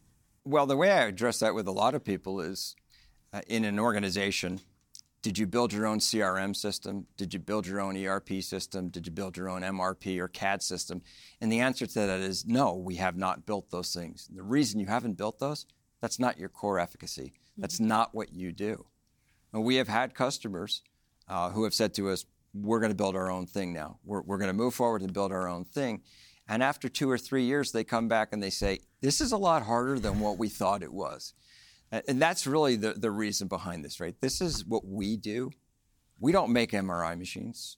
Well, 0.44 0.66
the 0.66 0.76
way 0.76 0.92
I 0.92 1.06
address 1.06 1.40
that 1.40 1.54
with 1.54 1.68
a 1.68 1.72
lot 1.72 1.94
of 1.94 2.04
people 2.04 2.42
is 2.42 2.76
uh, 3.32 3.42
in 3.48 3.64
an 3.64 3.80
organization, 3.80 4.62
did 5.22 5.38
you 5.38 5.46
build 5.48 5.74
your 5.74 5.86
own 5.86 6.00
CRM 6.00 6.56
system? 6.56 7.06
Did 7.18 7.34
you 7.34 7.40
build 7.40 7.68
your 7.68 7.82
own 7.82 7.98
ERP 7.98 8.42
system? 8.42 8.90
Did 8.90 9.06
you 9.06 9.12
build 9.12 9.38
your 9.38 9.50
own 9.50 9.62
MRP 9.62 10.20
or 10.20 10.28
CAD 10.28 10.62
system? 10.62 11.02
And 11.42 11.52
the 11.52 11.60
answer 11.60 11.86
to 11.86 11.94
that 11.94 12.20
is 12.20 12.46
no, 12.46 12.74
we 12.74 12.96
have 12.96 13.16
not 13.16 13.46
built 13.46 13.70
those 13.70 13.94
things. 13.94 14.28
The 14.34 14.44
reason 14.44 14.80
you 14.80 14.86
haven't 14.88 15.18
built 15.18 15.40
those, 15.40 15.66
that's 16.02 16.20
not 16.20 16.38
your 16.38 16.50
core 16.50 16.80
efficacy. 16.80 17.34
That's 17.58 17.76
mm-hmm. 17.76 17.88
not 17.88 18.14
what 18.14 18.34
you 18.34 18.52
do. 18.52 18.86
And 19.54 19.64
we 19.64 19.76
have 19.76 19.88
had 19.88 20.14
customers 20.14 20.82
uh, 21.28 21.50
who 21.50 21.64
have 21.64 21.74
said 21.74 21.94
to 21.96 22.10
us, 22.10 22.26
we're 22.56 22.80
going 22.80 22.92
to 22.92 22.96
build 22.96 23.16
our 23.16 23.30
own 23.30 23.46
thing 23.46 23.74
now. 23.74 24.00
We're, 24.06 24.22
we're 24.22 24.38
going 24.38 24.50
to 24.50 24.54
move 24.54 24.74
forward 24.74 25.02
and 25.02 25.14
build 25.14 25.32
our 25.32 25.48
own 25.48 25.66
thing. 25.66 26.02
And 26.48 26.64
after 26.64 26.88
two 26.88 27.10
or 27.10 27.18
three 27.18 27.44
years, 27.44 27.72
they 27.72 27.84
come 27.84 28.08
back 28.08 28.30
and 28.32 28.42
they 28.42 28.50
say, 28.50 28.80
This 29.02 29.20
is 29.20 29.32
a 29.32 29.38
lot 29.38 29.64
harder 29.64 30.00
than 30.00 30.20
what 30.20 30.38
we 30.38 30.48
thought 30.48 30.84
it 30.84 30.94
was. 30.94 31.34
And 31.92 32.22
that's 32.22 32.48
really 32.48 32.76
the, 32.76 32.94
the 32.94 33.12
reason 33.12 33.48
behind 33.48 33.86
this, 33.86 34.00
right? 34.00 34.16
This 34.20 34.42
is 34.42 34.66
what 34.66 34.86
we 34.86 35.18
do. 35.18 35.52
We 36.20 36.32
don't 36.32 36.52
make 36.52 36.72
MRI 36.72 37.18
machines. 37.18 37.78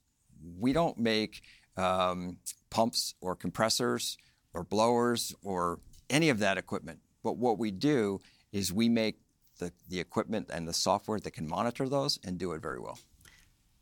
We 0.58 0.74
don't 0.74 0.98
make 0.98 1.42
um, 1.76 2.38
pumps 2.70 3.16
or 3.22 3.36
compressors 3.36 4.18
or 4.54 4.64
blowers 4.64 5.36
or 5.44 5.80
any 6.10 6.30
of 6.30 6.40
that 6.40 6.58
equipment. 6.58 7.00
But 7.24 7.38
what 7.38 7.60
we 7.60 7.72
do 7.72 8.20
is 8.52 8.72
we 8.72 8.90
make 8.90 9.20
the, 9.60 9.72
the 9.90 10.00
equipment 10.00 10.50
and 10.52 10.68
the 10.68 10.74
software 10.74 11.20
that 11.20 11.32
can 11.32 11.48
monitor 11.48 11.90
those 11.90 12.20
and 12.24 12.38
do 12.38 12.54
it 12.54 12.62
very 12.62 12.80
well. 12.80 12.98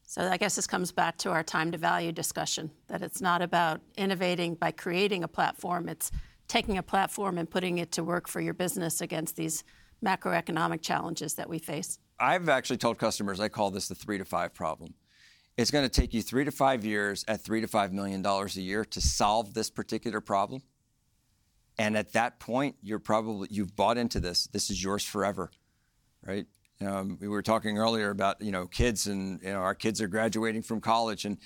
So 0.05 0.21
I 0.21 0.38
guess 0.38 0.55
this 0.55 0.67
comes 0.67 0.91
back 0.91 1.17
to 1.19 1.31
our 1.31 1.43
time 1.43 1.71
to 1.71 1.77
value 1.77 2.12
discussion 2.12 2.71
that 2.88 3.01
it's 3.01 3.21
not 3.21 3.41
about 3.41 3.81
innovating 3.97 4.55
by 4.55 4.71
creating 4.71 5.24
a 5.24 5.27
platform, 5.27 5.89
it's 5.89 6.12
taking 6.47 6.77
a 6.77 6.83
platform 6.83 7.38
and 7.38 7.50
putting 7.50 7.79
it 7.79 7.91
to 7.93 8.03
work 8.03 8.27
for 8.27 8.39
your 8.39 8.53
business 8.53 9.01
against 9.01 9.35
these 9.35 9.63
macroeconomic 10.03 10.81
challenges 10.81 11.33
that 11.33 11.50
we 11.50 11.57
face. 11.57 11.97
I've 12.19 12.50
actually 12.50 12.77
told 12.77 13.00
customers 13.00 13.39
I 13.39 13.50
call 13.50 13.71
this 13.71 13.88
the 13.88 13.95
three 13.95 14.17
to 14.19 14.25
five 14.25 14.53
problem. 14.53 14.93
It's 15.57 15.71
going 15.71 15.85
to 15.85 15.89
take 15.89 16.13
you 16.13 16.21
three 16.21 16.45
to 16.45 16.51
five 16.51 16.85
years 16.85 17.25
at 17.27 17.41
three 17.41 17.62
to 17.62 17.67
five 17.67 17.91
million 17.91 18.21
dollars 18.21 18.57
a 18.57 18.62
year 18.62 18.85
to 18.85 19.01
solve 19.01 19.53
this 19.53 19.69
particular 19.69 20.21
problem. 20.21 20.62
And 21.77 21.97
at 21.97 22.13
that 22.13 22.39
point, 22.39 22.75
you're 22.81 23.00
probably 23.00 23.47
you've 23.51 23.75
bought 23.75 23.97
into 23.97 24.19
this. 24.19 24.47
This 24.47 24.69
is 24.69 24.81
yours 24.81 25.03
forever, 25.03 25.51
right? 26.24 26.45
Um, 26.82 27.17
we 27.22 27.27
were 27.27 27.41
talking 27.41 27.77
earlier 27.77 28.10
about 28.10 28.41
you 28.41 28.51
know 28.51 28.67
kids, 28.67 29.08
and 29.08 29.41
you 29.41 29.50
know 29.50 29.60
our 29.60 29.75
kids 29.75 30.01
are 30.01 30.08
graduating 30.08 30.62
from 30.62 30.82
college, 30.82 31.25
and 31.25 31.38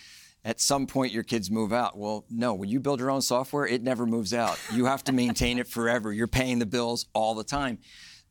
at 0.43 0.59
some 0.59 0.87
point 0.87 1.11
your 1.11 1.23
kids 1.23 1.51
move 1.51 1.71
out. 1.73 1.97
Well, 1.97 2.25
no, 2.29 2.53
when 2.53 2.69
you 2.69 2.79
build 2.79 2.99
your 2.99 3.11
own 3.11 3.21
software, 3.21 3.67
it 3.67 3.83
never 3.83 4.05
moves 4.05 4.33
out. 4.33 4.59
You 4.73 4.85
have 4.85 5.03
to 5.05 5.11
maintain 5.11 5.59
it 5.59 5.67
forever. 5.67 6.11
You're 6.11 6.27
paying 6.27 6.59
the 6.59 6.65
bills 6.65 7.07
all 7.13 7.35
the 7.35 7.43
time, 7.43 7.79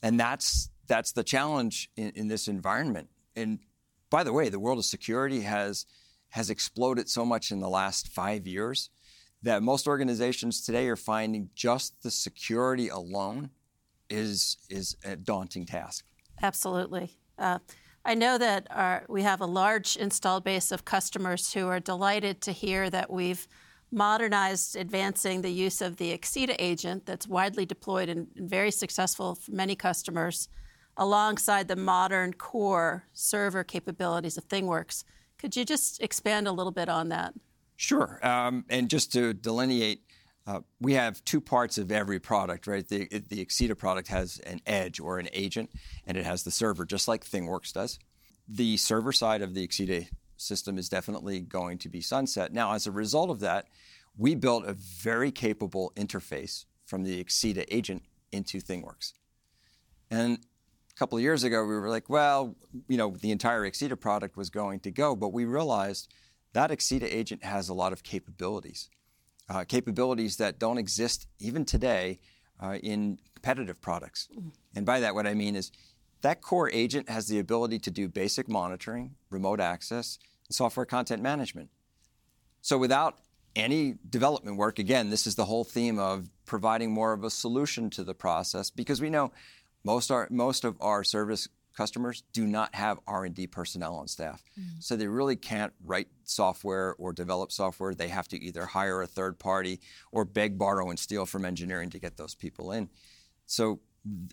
and 0.02 0.18
that's 0.18 0.70
that's 0.86 1.12
the 1.12 1.24
challenge 1.24 1.90
in, 1.96 2.10
in 2.14 2.28
this 2.28 2.48
environment. 2.48 3.08
And 3.36 3.60
by 4.10 4.24
the 4.24 4.32
way, 4.32 4.48
the 4.48 4.58
world 4.58 4.78
of 4.78 4.84
security 4.84 5.42
has 5.42 5.86
has 6.30 6.50
exploded 6.50 7.08
so 7.08 7.24
much 7.24 7.50
in 7.50 7.60
the 7.60 7.68
last 7.68 8.08
five 8.08 8.46
years 8.46 8.90
that 9.42 9.62
most 9.62 9.86
organizations 9.86 10.64
today 10.64 10.88
are 10.88 10.96
finding 10.96 11.50
just 11.54 12.02
the 12.02 12.10
security 12.10 12.88
alone 12.88 13.50
is, 14.10 14.58
is 14.68 14.96
a 15.04 15.16
daunting 15.16 15.64
task. 15.64 16.04
Absolutely. 16.42 17.18
Uh, 17.38 17.58
I 18.04 18.14
know 18.14 18.38
that 18.38 18.66
our, 18.70 19.04
we 19.08 19.22
have 19.22 19.40
a 19.40 19.46
large 19.46 19.96
installed 19.96 20.44
base 20.44 20.72
of 20.72 20.84
customers 20.84 21.52
who 21.52 21.66
are 21.68 21.80
delighted 21.80 22.40
to 22.42 22.52
hear 22.52 22.88
that 22.90 23.10
we've 23.10 23.46
modernized 23.90 24.76
advancing 24.76 25.42
the 25.42 25.50
use 25.50 25.80
of 25.80 25.96
the 25.96 26.16
Axeda 26.16 26.54
agent 26.58 27.06
that's 27.06 27.26
widely 27.26 27.66
deployed 27.66 28.08
and, 28.08 28.28
and 28.36 28.48
very 28.48 28.70
successful 28.70 29.34
for 29.34 29.50
many 29.50 29.74
customers 29.74 30.48
alongside 30.96 31.68
the 31.68 31.76
modern 31.76 32.32
core 32.32 33.04
server 33.12 33.64
capabilities 33.64 34.36
of 34.36 34.48
ThingWorx. 34.48 35.04
Could 35.38 35.56
you 35.56 35.64
just 35.64 36.02
expand 36.02 36.48
a 36.48 36.52
little 36.52 36.72
bit 36.72 36.88
on 36.88 37.08
that? 37.10 37.34
Sure. 37.76 38.18
Um, 38.26 38.64
and 38.68 38.90
just 38.90 39.12
to 39.12 39.32
delineate, 39.32 40.02
Uh, 40.48 40.60
we 40.80 40.94
have 40.94 41.22
two 41.26 41.42
parts 41.42 41.76
of 41.76 41.92
every 41.92 42.18
product, 42.18 42.66
right? 42.66 42.88
The, 42.88 43.06
Axeda 43.06 43.76
product 43.76 44.08
has 44.08 44.38
an 44.38 44.62
edge 44.64 44.98
or 44.98 45.18
an 45.18 45.28
agent, 45.34 45.70
and 46.06 46.16
it 46.16 46.24
has 46.24 46.42
the 46.42 46.50
server, 46.50 46.86
just 46.86 47.06
like 47.06 47.22
ThingWorx 47.22 47.74
does. 47.74 47.98
The 48.48 48.78
server 48.78 49.12
side 49.12 49.42
of 49.42 49.52
the 49.52 49.68
Axeda 49.68 50.08
system 50.38 50.78
is 50.78 50.88
definitely 50.88 51.40
going 51.40 51.76
to 51.78 51.90
be 51.90 52.00
sunset. 52.00 52.50
Now, 52.50 52.72
as 52.72 52.86
a 52.86 52.90
result 52.90 53.28
of 53.28 53.40
that, 53.40 53.66
we 54.16 54.34
built 54.34 54.64
a 54.64 54.72
very 54.72 55.30
capable 55.30 55.92
interface 55.96 56.64
from 56.86 57.04
the 57.04 57.22
Axeda 57.22 57.66
agent 57.70 58.04
into 58.32 58.58
ThingWorx. 58.58 59.12
And 60.10 60.38
a 60.90 60.98
couple 60.98 61.18
of 61.18 61.22
years 61.22 61.44
ago, 61.44 61.60
we 61.60 61.74
were 61.74 61.90
like, 61.90 62.08
well, 62.08 62.56
you 62.88 62.96
know, 62.96 63.10
the 63.10 63.32
entire 63.32 63.68
Axeda 63.68 64.00
product 64.00 64.38
was 64.38 64.48
going 64.48 64.80
to 64.80 64.90
go, 64.90 65.14
but 65.14 65.34
we 65.34 65.44
realized– 65.44 66.08
that 66.52 66.70
Axeda 66.70 67.04
agent 67.04 67.44
has 67.44 67.68
a 67.68 67.74
lot 67.74 67.92
of 67.92 68.02
capabilities, 68.02 68.88
uh, 69.48 69.64
capabilities 69.64 70.36
that 70.36 70.58
don't 70.58 70.78
exist 70.78 71.26
even 71.38 71.64
today 71.64 72.18
uh, 72.62 72.78
in 72.82 73.18
competitive 73.34 73.80
products. 73.80 74.28
And 74.74 74.84
by 74.84 75.00
that, 75.00 75.14
what 75.14 75.26
I 75.26 75.34
mean 75.34 75.56
is 75.56 75.70
that 76.22 76.40
core 76.40 76.70
agent 76.70 77.08
has 77.08 77.28
the 77.28 77.38
ability 77.38 77.78
to 77.80 77.90
do 77.90 78.08
basic 78.08 78.48
monitoring, 78.48 79.14
remote 79.30 79.60
access, 79.60 80.18
and 80.48 80.54
software 80.54 80.86
content 80.86 81.22
management. 81.22 81.70
So 82.60 82.76
without 82.76 83.18
any 83.54 83.96
development 84.08 84.56
work, 84.56 84.78
again, 84.78 85.10
this 85.10 85.26
is 85.26 85.36
the 85.36 85.44
whole 85.44 85.64
theme 85.64 85.98
of 85.98 86.28
providing 86.44 86.90
more 86.92 87.12
of 87.12 87.24
a 87.24 87.30
solution 87.30 87.90
to 87.90 88.04
the 88.04 88.14
process 88.14 88.70
because 88.70 89.00
we 89.00 89.10
know 89.10 89.32
most, 89.84 90.10
our, 90.10 90.26
most 90.30 90.64
of 90.64 90.76
our 90.80 91.04
service 91.04 91.48
customers 91.78 92.24
do 92.32 92.44
not 92.44 92.74
have 92.74 92.98
R&D 93.06 93.46
personnel 93.46 93.94
on 93.94 94.08
staff. 94.08 94.42
Mm-hmm. 94.58 94.80
So 94.80 94.96
they 94.96 95.06
really 95.06 95.36
can't 95.36 95.72
write 95.84 96.08
software 96.24 96.96
or 96.98 97.12
develop 97.12 97.52
software. 97.52 97.94
They 97.94 98.08
have 98.08 98.26
to 98.28 98.42
either 98.42 98.66
hire 98.66 99.00
a 99.00 99.06
third 99.06 99.38
party 99.38 99.78
or 100.10 100.24
beg, 100.24 100.58
borrow, 100.58 100.90
and 100.90 100.98
steal 100.98 101.24
from 101.24 101.44
engineering 101.44 101.88
to 101.90 102.00
get 102.00 102.16
those 102.16 102.34
people 102.34 102.72
in. 102.72 102.88
So 103.46 103.78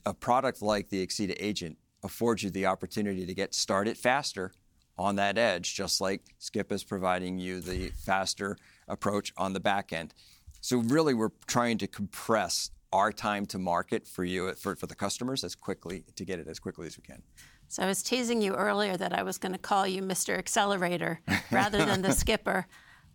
a 0.07 0.13
product 0.15 0.63
like 0.63 0.89
the 0.89 1.05
Axeda 1.05 1.35
Agent 1.39 1.77
affords 2.03 2.41
you 2.41 2.49
the 2.49 2.65
opportunity 2.65 3.27
to 3.27 3.33
get 3.35 3.53
started 3.53 3.95
faster 3.95 4.51
on 4.97 5.17
that 5.17 5.37
edge, 5.37 5.75
just 5.75 6.01
like 6.01 6.23
Skip 6.39 6.71
is 6.71 6.83
providing 6.83 7.37
you 7.37 7.59
the 7.59 7.89
faster 7.89 8.57
approach 8.87 9.31
on 9.37 9.53
the 9.53 9.59
back 9.59 9.93
end. 9.93 10.15
So 10.61 10.77
really, 10.77 11.13
we're 11.13 11.29
trying 11.45 11.77
to 11.77 11.85
compress 11.87 12.71
our 12.95 13.11
time 13.11 13.45
to 13.45 13.59
market 13.59 14.07
for 14.07 14.23
you 14.23 14.53
for, 14.53 14.75
for 14.75 14.87
the 14.87 14.95
customers 14.95 15.43
as 15.43 15.53
quickly 15.53 16.05
to 16.15 16.23
get 16.23 16.39
it 16.39 16.47
as 16.47 16.59
quickly 16.59 16.87
as 16.87 16.97
we 16.97 17.03
can. 17.03 17.21
So 17.67 17.83
I 17.83 17.87
was 17.87 18.01
teasing 18.01 18.41
you 18.41 18.53
earlier 18.53 18.95
that 18.95 19.11
I 19.11 19.23
was 19.23 19.37
going 19.37 19.51
to 19.51 19.59
call 19.59 19.85
you 19.85 20.01
Mr. 20.01 20.37
Accelerator 20.37 21.19
rather 21.51 21.83
than 21.83 22.01
the 22.01 22.13
skipper. 22.13 22.67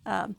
Um, 0.05 0.35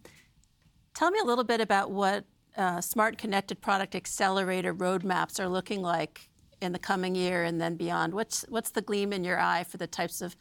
tell 0.94 1.10
me 1.10 1.18
a 1.18 1.24
little 1.24 1.44
bit 1.44 1.60
about 1.60 1.90
what 1.90 2.24
uh, 2.56 2.80
smart 2.80 3.18
connected 3.18 3.60
product 3.60 3.96
accelerator 3.96 4.72
roadmaps 4.74 5.40
are 5.40 5.48
looking 5.48 5.82
like 5.82 6.28
in 6.60 6.70
the 6.70 6.78
coming 6.78 7.16
year 7.16 7.42
and 7.42 7.60
then 7.60 7.76
beyond. 7.76 8.14
What's 8.14 8.44
what's 8.48 8.70
the 8.70 8.82
gleam 8.82 9.12
in 9.12 9.24
your 9.24 9.40
eye 9.40 9.64
for 9.64 9.78
the 9.78 9.88
types 9.88 10.22
of 10.22 10.36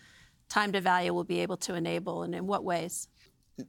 time 0.47 0.71
to 0.73 0.81
value 0.81 1.13
we'll 1.13 1.23
be 1.23 1.39
able 1.39 1.57
to 1.57 1.73
enable, 1.73 2.23
and 2.23 2.35
in 2.35 2.45
what 2.45 2.63
ways? 2.63 3.07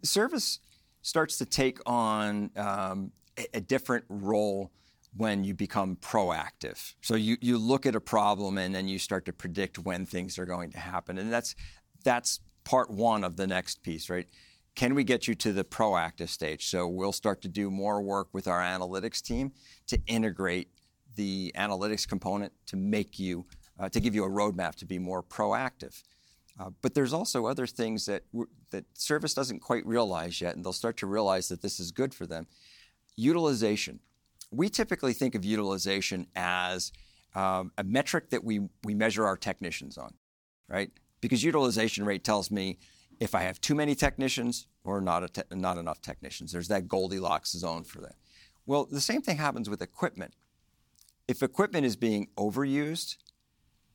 Service 0.03 0.59
starts 1.01 1.39
to 1.39 1.47
take 1.47 1.79
on 1.87 2.51
um, 2.57 3.13
a, 3.39 3.47
a 3.55 3.61
different 3.61 4.05
role 4.09 4.73
when 5.17 5.45
you 5.45 5.55
become 5.55 5.97
proactive. 5.97 6.95
So 7.03 7.15
you, 7.15 7.37
you 7.41 7.59
look 7.59 7.85
at 7.87 7.95
a 7.95 8.01
problem 8.01 8.59
and 8.59 8.75
then 8.75 8.89
you 8.89 8.99
start 8.99 9.27
to 9.27 9.33
predict 9.33 9.79
when 9.79 10.07
things 10.07 10.39
are 10.39 10.47
going 10.47 10.71
to 10.73 10.79
happen. 10.79 11.19
And 11.19 11.33
that's 11.33 11.55
that's 12.05 12.41
part 12.65 12.91
one 12.91 13.23
of 13.25 13.37
the 13.37 13.47
next 13.47 13.83
piece, 13.83 14.09
right? 14.09 14.27
Can 14.75 14.95
we 14.95 15.05
get 15.05 15.29
you 15.29 15.35
to 15.37 15.53
the 15.53 15.65
proactive 15.65 16.29
stage? 16.29 16.67
So 16.67 16.89
we'll 16.89 17.13
start 17.13 17.43
to 17.43 17.49
do 17.49 17.71
more 17.71 18.01
work 18.03 18.29
with 18.33 18.49
our 18.49 18.61
analytics 18.61 19.21
team 19.21 19.53
to 19.87 20.01
integrate 20.07 20.69
the 21.15 21.53
analytics 21.57 22.09
component 22.09 22.53
to 22.67 22.77
make 22.77 23.19
you 23.19 23.47
uh, 23.79 23.89
to 23.89 24.01
give 24.01 24.15
you 24.15 24.25
a 24.25 24.31
roadmap 24.31 24.75
to 24.77 24.87
be 24.87 24.99
more 24.99 25.23
proactive. 25.23 26.03
Uh, 26.59 26.71
but 26.83 26.95
there's 26.95 27.13
also 27.13 27.47
other 27.47 27.67
things 27.67 28.07
that 28.07 28.23
that 28.71 28.85
service 28.95 29.35
doesn't 29.35 29.61
quite 29.61 29.85
realize 29.87 30.41
yet, 30.41 30.55
and 30.57 30.65
they'll 30.65 30.73
start 30.73 30.97
to 30.99 31.07
realize 31.07 31.49
that 31.49 31.63
this 31.63 31.79
is 31.79 31.91
good 31.91 32.15
for 32.15 32.27
them. 32.27 32.47
Utilization 33.17 34.01
we 34.53 34.69
typically 34.69 35.13
think 35.15 35.35
of 35.35 35.45
utilization 35.45 36.27
as 36.37 36.93
um, 37.35 37.73
a 37.79 37.85
metric 37.85 38.31
that 38.31 38.45
we, 38.45 38.61
we 38.85 38.95
measure 38.95 39.27
our 39.27 39.37
technicians 39.37 39.97
on, 39.97 40.15
right? 40.69 40.91
Because 41.21 41.43
utilization 41.43 42.05
rate 42.05 42.23
tells 42.23 42.51
me 42.51 42.79
if 43.19 43.35
I 43.35 43.43
have 43.43 43.61
too 43.61 43.75
many 43.75 43.95
technicians 43.95 44.67
or 44.85 45.01
not, 45.01 45.33
te- 45.33 45.43
not 45.53 45.79
enough 45.79 46.03
technicians. 46.03 46.53
There's 46.53 46.69
that 46.69 46.87
Goldilocks 46.87 47.53
zone 47.53 47.85
for 47.85 48.01
that. 48.03 48.17
Well, 48.67 48.85
the 48.85 49.01
same 49.01 49.23
thing 49.23 49.39
happens 49.39 49.71
with 49.71 49.81
equipment. 49.81 50.35
If 51.27 51.43
equipment 51.43 51.87
is 51.87 51.97
being 51.97 52.29
overused, 52.37 53.17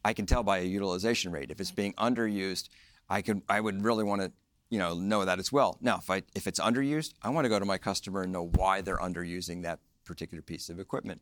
I 0.04 0.14
can 0.14 0.26
tell 0.26 0.44
by 0.44 0.60
a 0.60 0.64
utilization 0.64 1.32
rate. 1.32 1.52
If 1.52 1.60
it's 1.60 1.72
being 1.72 1.94
underused, 1.94 2.70
I 3.10 3.22
can 3.22 3.44
I 3.50 3.60
would 3.60 3.84
really 3.84 4.04
want 4.04 4.22
to 4.22 4.32
you 4.70 4.80
know 4.80 4.96
know 4.96 5.26
that 5.26 5.40
as 5.40 5.52
well. 5.52 5.78
Now, 5.82 5.98
if 5.98 6.10
I 6.10 6.24
if 6.36 6.48
it's 6.48 6.60
underused, 6.60 7.14
I 7.22 7.30
want 7.30 7.46
to 7.46 7.50
go 7.50 7.60
to 7.60 7.66
my 7.66 7.78
customer 7.78 8.24
and 8.24 8.32
know 8.32 8.48
why 8.56 8.82
they're 8.82 8.98
underusing 8.98 9.64
that 9.64 9.80
particular 10.08 10.42
piece 10.42 10.70
of 10.70 10.80
equipment. 10.80 11.22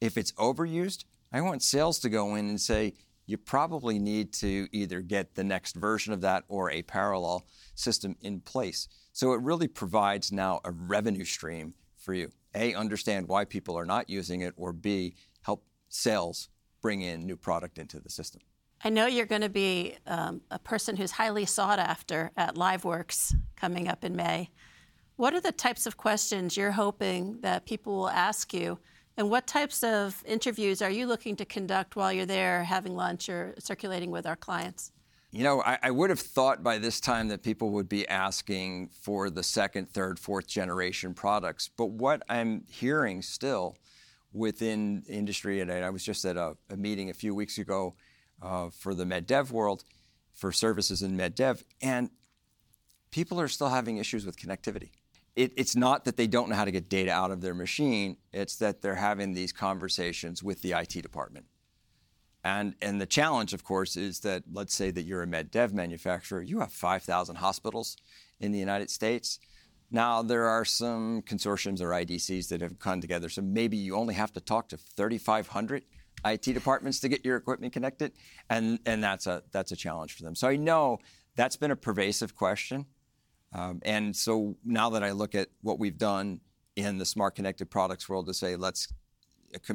If 0.00 0.16
it's 0.16 0.32
overused, 0.32 1.04
I 1.32 1.40
want 1.40 1.62
sales 1.62 1.98
to 2.00 2.08
go 2.08 2.34
in 2.34 2.48
and 2.48 2.60
say, 2.60 2.94
you 3.26 3.36
probably 3.36 3.98
need 3.98 4.32
to 4.34 4.68
either 4.72 5.02
get 5.02 5.34
the 5.34 5.44
next 5.44 5.76
version 5.76 6.12
of 6.14 6.22
that 6.22 6.44
or 6.48 6.70
a 6.70 6.82
parallel 6.82 7.46
system 7.74 8.16
in 8.22 8.40
place. 8.40 8.88
So 9.12 9.32
it 9.32 9.42
really 9.42 9.68
provides 9.68 10.32
now 10.32 10.60
a 10.64 10.70
revenue 10.70 11.24
stream 11.24 11.74
for 11.96 12.14
you. 12.14 12.30
A, 12.54 12.74
understand 12.74 13.28
why 13.28 13.44
people 13.44 13.76
are 13.76 13.84
not 13.84 14.08
using 14.08 14.40
it, 14.40 14.54
or 14.56 14.72
B, 14.72 15.14
help 15.42 15.64
sales 15.90 16.48
bring 16.80 17.02
in 17.02 17.26
new 17.26 17.36
product 17.36 17.78
into 17.78 18.00
the 18.00 18.08
system. 18.08 18.40
I 18.82 18.90
know 18.90 19.06
you're 19.06 19.26
going 19.26 19.42
to 19.42 19.48
be 19.48 19.96
um, 20.06 20.40
a 20.50 20.58
person 20.58 20.96
who's 20.96 21.10
highly 21.10 21.44
sought 21.44 21.78
after 21.78 22.30
at 22.36 22.54
LiveWorks 22.54 23.34
coming 23.56 23.88
up 23.88 24.04
in 24.04 24.16
May. 24.16 24.50
What 25.18 25.34
are 25.34 25.40
the 25.40 25.50
types 25.50 25.84
of 25.84 25.96
questions 25.96 26.56
you're 26.56 26.70
hoping 26.70 27.40
that 27.40 27.66
people 27.66 27.96
will 27.96 28.08
ask 28.08 28.54
you? 28.54 28.78
And 29.16 29.28
what 29.28 29.48
types 29.48 29.82
of 29.82 30.22
interviews 30.24 30.80
are 30.80 30.90
you 30.90 31.08
looking 31.08 31.34
to 31.34 31.44
conduct 31.44 31.96
while 31.96 32.12
you're 32.12 32.24
there 32.24 32.62
having 32.62 32.94
lunch 32.94 33.28
or 33.28 33.56
circulating 33.58 34.12
with 34.12 34.26
our 34.26 34.36
clients? 34.36 34.92
You 35.32 35.42
know, 35.42 35.60
I, 35.60 35.76
I, 35.82 35.90
would 35.90 36.10
have 36.10 36.20
thought 36.20 36.62
by 36.62 36.78
this 36.78 37.00
time 37.00 37.26
that 37.28 37.42
people 37.42 37.70
would 37.70 37.88
be 37.88 38.06
asking 38.06 38.90
for 38.90 39.28
the 39.28 39.42
second, 39.42 39.88
third, 39.88 40.20
fourth 40.20 40.46
generation 40.46 41.14
products. 41.14 41.68
But 41.68 41.86
what 41.86 42.22
I'm 42.28 42.62
hearing 42.70 43.20
still 43.22 43.76
within 44.32 45.02
industry, 45.08 45.60
and 45.60 45.72
I 45.72 45.90
was 45.90 46.04
just 46.04 46.24
at 46.26 46.36
a, 46.36 46.56
a 46.70 46.76
meeting 46.76 47.10
a 47.10 47.14
few 47.14 47.34
weeks 47.34 47.58
ago 47.58 47.96
uh, 48.40 48.70
for 48.70 48.94
the 48.94 49.02
MedDev 49.02 49.50
world, 49.50 49.82
for 50.32 50.52
services 50.52 51.02
in 51.02 51.16
MedDev, 51.16 51.64
and 51.82 52.08
people 53.10 53.40
are 53.40 53.48
still 53.48 53.70
having 53.70 53.96
issues 53.96 54.24
with 54.24 54.38
connectivity. 54.38 54.90
It, 55.38 55.52
it's 55.56 55.76
not 55.76 56.04
that 56.06 56.16
they 56.16 56.26
don't 56.26 56.48
know 56.48 56.56
how 56.56 56.64
to 56.64 56.72
get 56.72 56.88
data 56.88 57.12
out 57.12 57.30
of 57.30 57.40
their 57.40 57.54
machine, 57.54 58.16
it's 58.32 58.56
that 58.56 58.82
they're 58.82 58.96
having 58.96 59.34
these 59.34 59.52
conversations 59.52 60.42
with 60.42 60.62
the 60.62 60.72
IT 60.72 61.00
department. 61.00 61.46
And, 62.42 62.74
and 62.82 63.00
the 63.00 63.06
challenge, 63.06 63.54
of 63.54 63.62
course, 63.62 63.96
is 63.96 64.18
that 64.20 64.42
let's 64.52 64.74
say 64.74 64.90
that 64.90 65.02
you're 65.02 65.22
a 65.22 65.28
med 65.28 65.52
dev 65.52 65.72
manufacturer, 65.72 66.42
you 66.42 66.58
have 66.58 66.72
5,000 66.72 67.36
hospitals 67.36 67.96
in 68.40 68.50
the 68.50 68.58
United 68.58 68.90
States. 68.90 69.38
Now, 69.92 70.22
there 70.22 70.46
are 70.46 70.64
some 70.64 71.22
consortiums 71.22 71.80
or 71.80 71.90
IDCs 71.90 72.48
that 72.48 72.60
have 72.60 72.80
come 72.80 73.00
together, 73.00 73.28
so 73.28 73.40
maybe 73.40 73.76
you 73.76 73.94
only 73.94 74.14
have 74.14 74.32
to 74.32 74.40
talk 74.40 74.68
to 74.70 74.76
3,500 74.76 75.84
IT 76.26 76.42
departments 76.42 76.98
to 76.98 77.08
get 77.08 77.24
your 77.24 77.36
equipment 77.36 77.72
connected, 77.72 78.10
and, 78.50 78.80
and 78.86 79.04
that's, 79.04 79.28
a, 79.28 79.44
that's 79.52 79.70
a 79.70 79.76
challenge 79.76 80.16
for 80.16 80.24
them. 80.24 80.34
So 80.34 80.48
I 80.48 80.56
know 80.56 80.98
that's 81.36 81.56
been 81.56 81.70
a 81.70 81.76
pervasive 81.76 82.34
question. 82.34 82.86
Um, 83.52 83.80
and 83.82 84.14
so 84.14 84.56
now 84.64 84.90
that 84.90 85.02
I 85.02 85.12
look 85.12 85.34
at 85.34 85.48
what 85.62 85.78
we've 85.78 85.96
done 85.96 86.40
in 86.76 86.98
the 86.98 87.06
smart 87.06 87.34
connected 87.34 87.70
products 87.70 88.08
world 88.08 88.26
to 88.26 88.34
say, 88.34 88.56
let's 88.56 88.92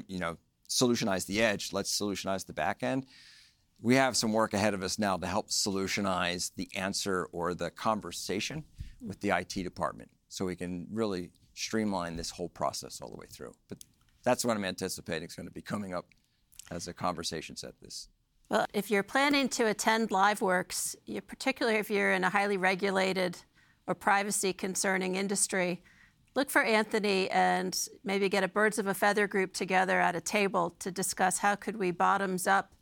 you 0.08 0.20
know, 0.20 0.38
solutionize 0.70 1.26
the 1.26 1.42
edge, 1.42 1.74
let's 1.74 1.98
solutionize 1.98 2.46
the 2.46 2.54
back 2.54 2.84
end. 2.84 3.06
We 3.82 3.96
have 3.96 4.16
some 4.16 4.32
work 4.32 4.54
ahead 4.54 4.74
of 4.74 4.82
us 4.82 4.98
now 4.98 5.18
to 5.18 5.28
help 5.28 5.50
solutionize 5.50 6.52
the 6.56 6.70
answer 6.76 7.28
or 7.32 7.54
the 7.54 7.70
conversation 7.70 8.64
with 9.02 9.20
the 9.20 9.32
IT 9.32 9.50
department 9.64 10.10
so 10.30 10.46
we 10.46 10.56
can 10.56 10.88
really 10.90 11.32
streamline 11.54 12.16
this 12.16 12.30
whole 12.30 12.50
process 12.50 13.02
all 13.02 13.10
the 13.10 13.18
way 13.18 13.26
through. 13.30 13.54
But 13.68 13.84
that's 14.24 14.46
what 14.46 14.56
I'm 14.56 14.66
anticipating 14.66 15.28
is 15.28 15.36
going 15.36 15.48
to 15.48 15.54
be 15.54 15.62
coming 15.62 15.94
up 15.94 16.06
as 16.72 16.88
a 16.88 16.94
conversation 16.94 17.56
set 17.56 17.74
this. 17.82 18.08
Well, 18.50 18.66
if 18.74 18.90
you're 18.90 19.04
planning 19.04 19.50
to 19.50 19.68
attend 19.68 20.10
LiveWorx, 20.10 20.96
particularly 21.28 21.78
if 21.78 21.90
you're 21.90 22.14
in 22.14 22.24
a 22.24 22.30
highly 22.30 22.58
regulated 22.58 23.38
or 23.88 23.96
privacy 23.96 24.54
concerning 24.54 25.16
industry, 25.16 25.82
look 26.36 26.50
for 26.50 26.64
Anthony 26.64 27.30
and 27.30 27.88
maybe 28.04 28.30
get 28.30 28.44
a 28.44 28.48
birds 28.48 28.80
of 28.80 28.88
a 28.88 28.94
feather 28.94 29.28
group 29.28 29.54
together 29.54 30.00
at 30.00 30.16
a 30.16 30.22
table 30.22 30.76
to 30.80 30.92
discuss 30.92 31.38
how 31.40 31.56
could 31.56 31.78
we 31.78 31.92
bottoms 31.92 32.48
up 32.48 32.74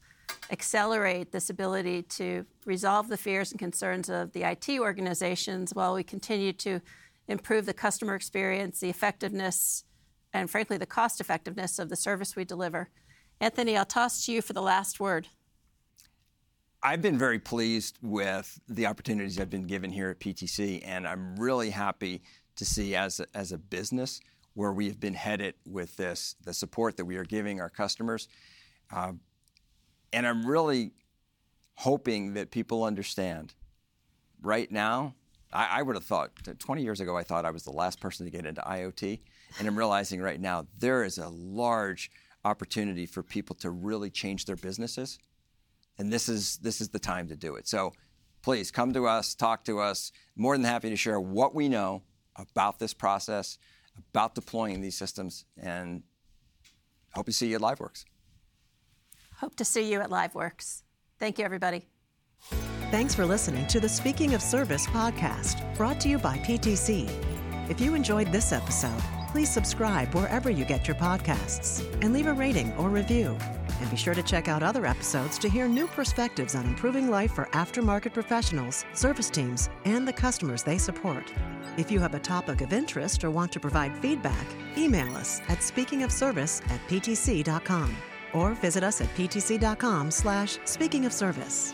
accelerate 0.49 1.31
this 1.31 1.49
ability 1.49 2.03
to 2.03 2.45
resolve 2.65 3.07
the 3.07 3.17
fears 3.17 3.51
and 3.51 3.59
concerns 3.59 4.09
of 4.09 4.31
the 4.33 4.43
IT 4.43 4.69
organizations 4.79 5.73
while 5.73 5.93
we 5.93 6.03
continue 6.03 6.53
to 6.53 6.81
improve 7.27 7.65
the 7.65 7.73
customer 7.73 8.15
experience, 8.15 8.79
the 8.79 8.89
effectiveness, 8.89 9.83
and 10.33 10.49
frankly, 10.49 10.77
the 10.77 10.85
cost 10.85 11.19
effectiveness 11.21 11.79
of 11.79 11.89
the 11.89 11.95
service 11.95 12.35
we 12.35 12.45
deliver. 12.45 12.89
Anthony, 13.39 13.75
I'll 13.77 13.85
toss 13.85 14.25
to 14.25 14.31
you 14.31 14.41
for 14.41 14.53
the 14.53 14.61
last 14.61 14.99
word. 14.99 15.27
I've 16.83 17.01
been 17.01 17.17
very 17.17 17.37
pleased 17.37 17.99
with 18.01 18.59
the 18.67 18.87
opportunities 18.87 19.39
I've 19.39 19.51
been 19.51 19.67
given 19.67 19.91
here 19.91 20.09
at 20.09 20.19
PTC, 20.19 20.81
and 20.83 21.07
I'm 21.07 21.35
really 21.35 21.69
happy 21.69 22.23
to 22.55 22.65
see 22.65 22.95
as 22.95 23.19
a, 23.19 23.27
as 23.35 23.51
a 23.51 23.59
business 23.59 24.19
where 24.55 24.73
we 24.73 24.87
have 24.87 24.99
been 24.99 25.13
headed 25.13 25.53
with 25.67 25.95
this, 25.97 26.35
the 26.43 26.53
support 26.53 26.97
that 26.97 27.05
we 27.05 27.17
are 27.17 27.23
giving 27.23 27.61
our 27.61 27.69
customers. 27.69 28.27
Uh, 28.91 29.13
and 30.11 30.25
I'm 30.25 30.43
really 30.43 30.91
hoping 31.75 32.33
that 32.33 32.49
people 32.49 32.83
understand 32.83 33.53
right 34.41 34.69
now. 34.71 35.13
I, 35.53 35.79
I 35.79 35.81
would 35.83 35.95
have 35.95 36.05
thought 36.05 36.31
20 36.57 36.81
years 36.81 36.99
ago, 36.99 37.15
I 37.15 37.23
thought 37.23 37.45
I 37.45 37.51
was 37.51 37.63
the 37.63 37.71
last 37.71 38.01
person 38.01 38.25
to 38.25 38.31
get 38.31 38.47
into 38.47 38.61
IoT. 38.61 39.19
And 39.59 39.67
I'm 39.67 39.77
realizing 39.77 40.19
right 40.19 40.41
now 40.41 40.65
there 40.79 41.03
is 41.03 41.19
a 41.19 41.29
large 41.29 42.09
opportunity 42.43 43.05
for 43.05 43.21
people 43.21 43.55
to 43.57 43.69
really 43.69 44.09
change 44.09 44.45
their 44.45 44.55
businesses 44.55 45.19
and 46.01 46.11
this 46.11 46.27
is 46.27 46.57
this 46.57 46.81
is 46.81 46.89
the 46.89 46.99
time 46.99 47.27
to 47.27 47.35
do 47.35 47.55
it. 47.55 47.67
So 47.67 47.93
please 48.41 48.71
come 48.71 48.91
to 48.93 49.05
us, 49.05 49.35
talk 49.35 49.63
to 49.65 49.79
us. 49.79 50.11
More 50.35 50.57
than 50.57 50.65
happy 50.65 50.89
to 50.89 50.95
share 50.95 51.19
what 51.19 51.53
we 51.53 51.69
know 51.69 52.01
about 52.35 52.79
this 52.79 52.93
process, 52.93 53.59
about 54.09 54.33
deploying 54.33 54.81
these 54.81 54.97
systems, 54.97 55.45
and 55.61 56.01
hope 57.13 57.27
to 57.27 57.31
see 57.31 57.47
you 57.47 57.55
at 57.55 57.61
LiveWorx. 57.61 58.03
Hope 59.37 59.55
to 59.55 59.65
see 59.65 59.91
you 59.91 60.01
at 60.01 60.09
LiveWorx. 60.09 60.81
Thank 61.19 61.37
you, 61.37 61.45
everybody. 61.45 61.87
Thanks 62.89 63.13
for 63.13 63.25
listening 63.25 63.67
to 63.67 63.79
the 63.79 63.87
Speaking 63.87 64.33
of 64.33 64.41
Service 64.41 64.87
podcast, 64.87 65.77
brought 65.77 66.01
to 66.01 66.09
you 66.09 66.17
by 66.17 66.37
PTC. 66.39 67.09
If 67.69 67.79
you 67.79 67.93
enjoyed 67.93 68.31
this 68.31 68.51
episode, 68.51 69.01
please 69.29 69.51
subscribe 69.51 70.13
wherever 70.15 70.49
you 70.49 70.65
get 70.65 70.87
your 70.87 70.97
podcasts 70.97 71.85
and 72.01 72.11
leave 72.11 72.27
a 72.27 72.33
rating 72.33 72.73
or 72.73 72.89
review. 72.89 73.37
And 73.81 73.89
be 73.89 73.97
sure 73.97 74.13
to 74.13 74.23
check 74.23 74.47
out 74.47 74.63
other 74.63 74.85
episodes 74.85 75.39
to 75.39 75.49
hear 75.49 75.67
new 75.67 75.87
perspectives 75.87 76.55
on 76.55 76.65
improving 76.65 77.09
life 77.09 77.33
for 77.33 77.45
aftermarket 77.47 78.13
professionals, 78.13 78.85
service 78.93 79.29
teams, 79.29 79.69
and 79.85 80.07
the 80.07 80.13
customers 80.13 80.61
they 80.63 80.77
support. 80.77 81.33
If 81.77 81.91
you 81.91 81.99
have 81.99 82.13
a 82.13 82.19
topic 82.19 82.61
of 82.61 82.73
interest 82.73 83.23
or 83.23 83.31
want 83.31 83.51
to 83.53 83.59
provide 83.59 83.97
feedback, 83.97 84.45
email 84.77 85.15
us 85.15 85.41
at 85.49 85.59
speakingofservice 85.59 86.61
at 86.69 86.79
ptc.com 86.87 87.95
or 88.33 88.53
visit 88.53 88.83
us 88.83 89.01
at 89.01 89.13
ptc.com 89.15 90.11
slash 90.11 90.57
speakingofservice. 90.59 91.73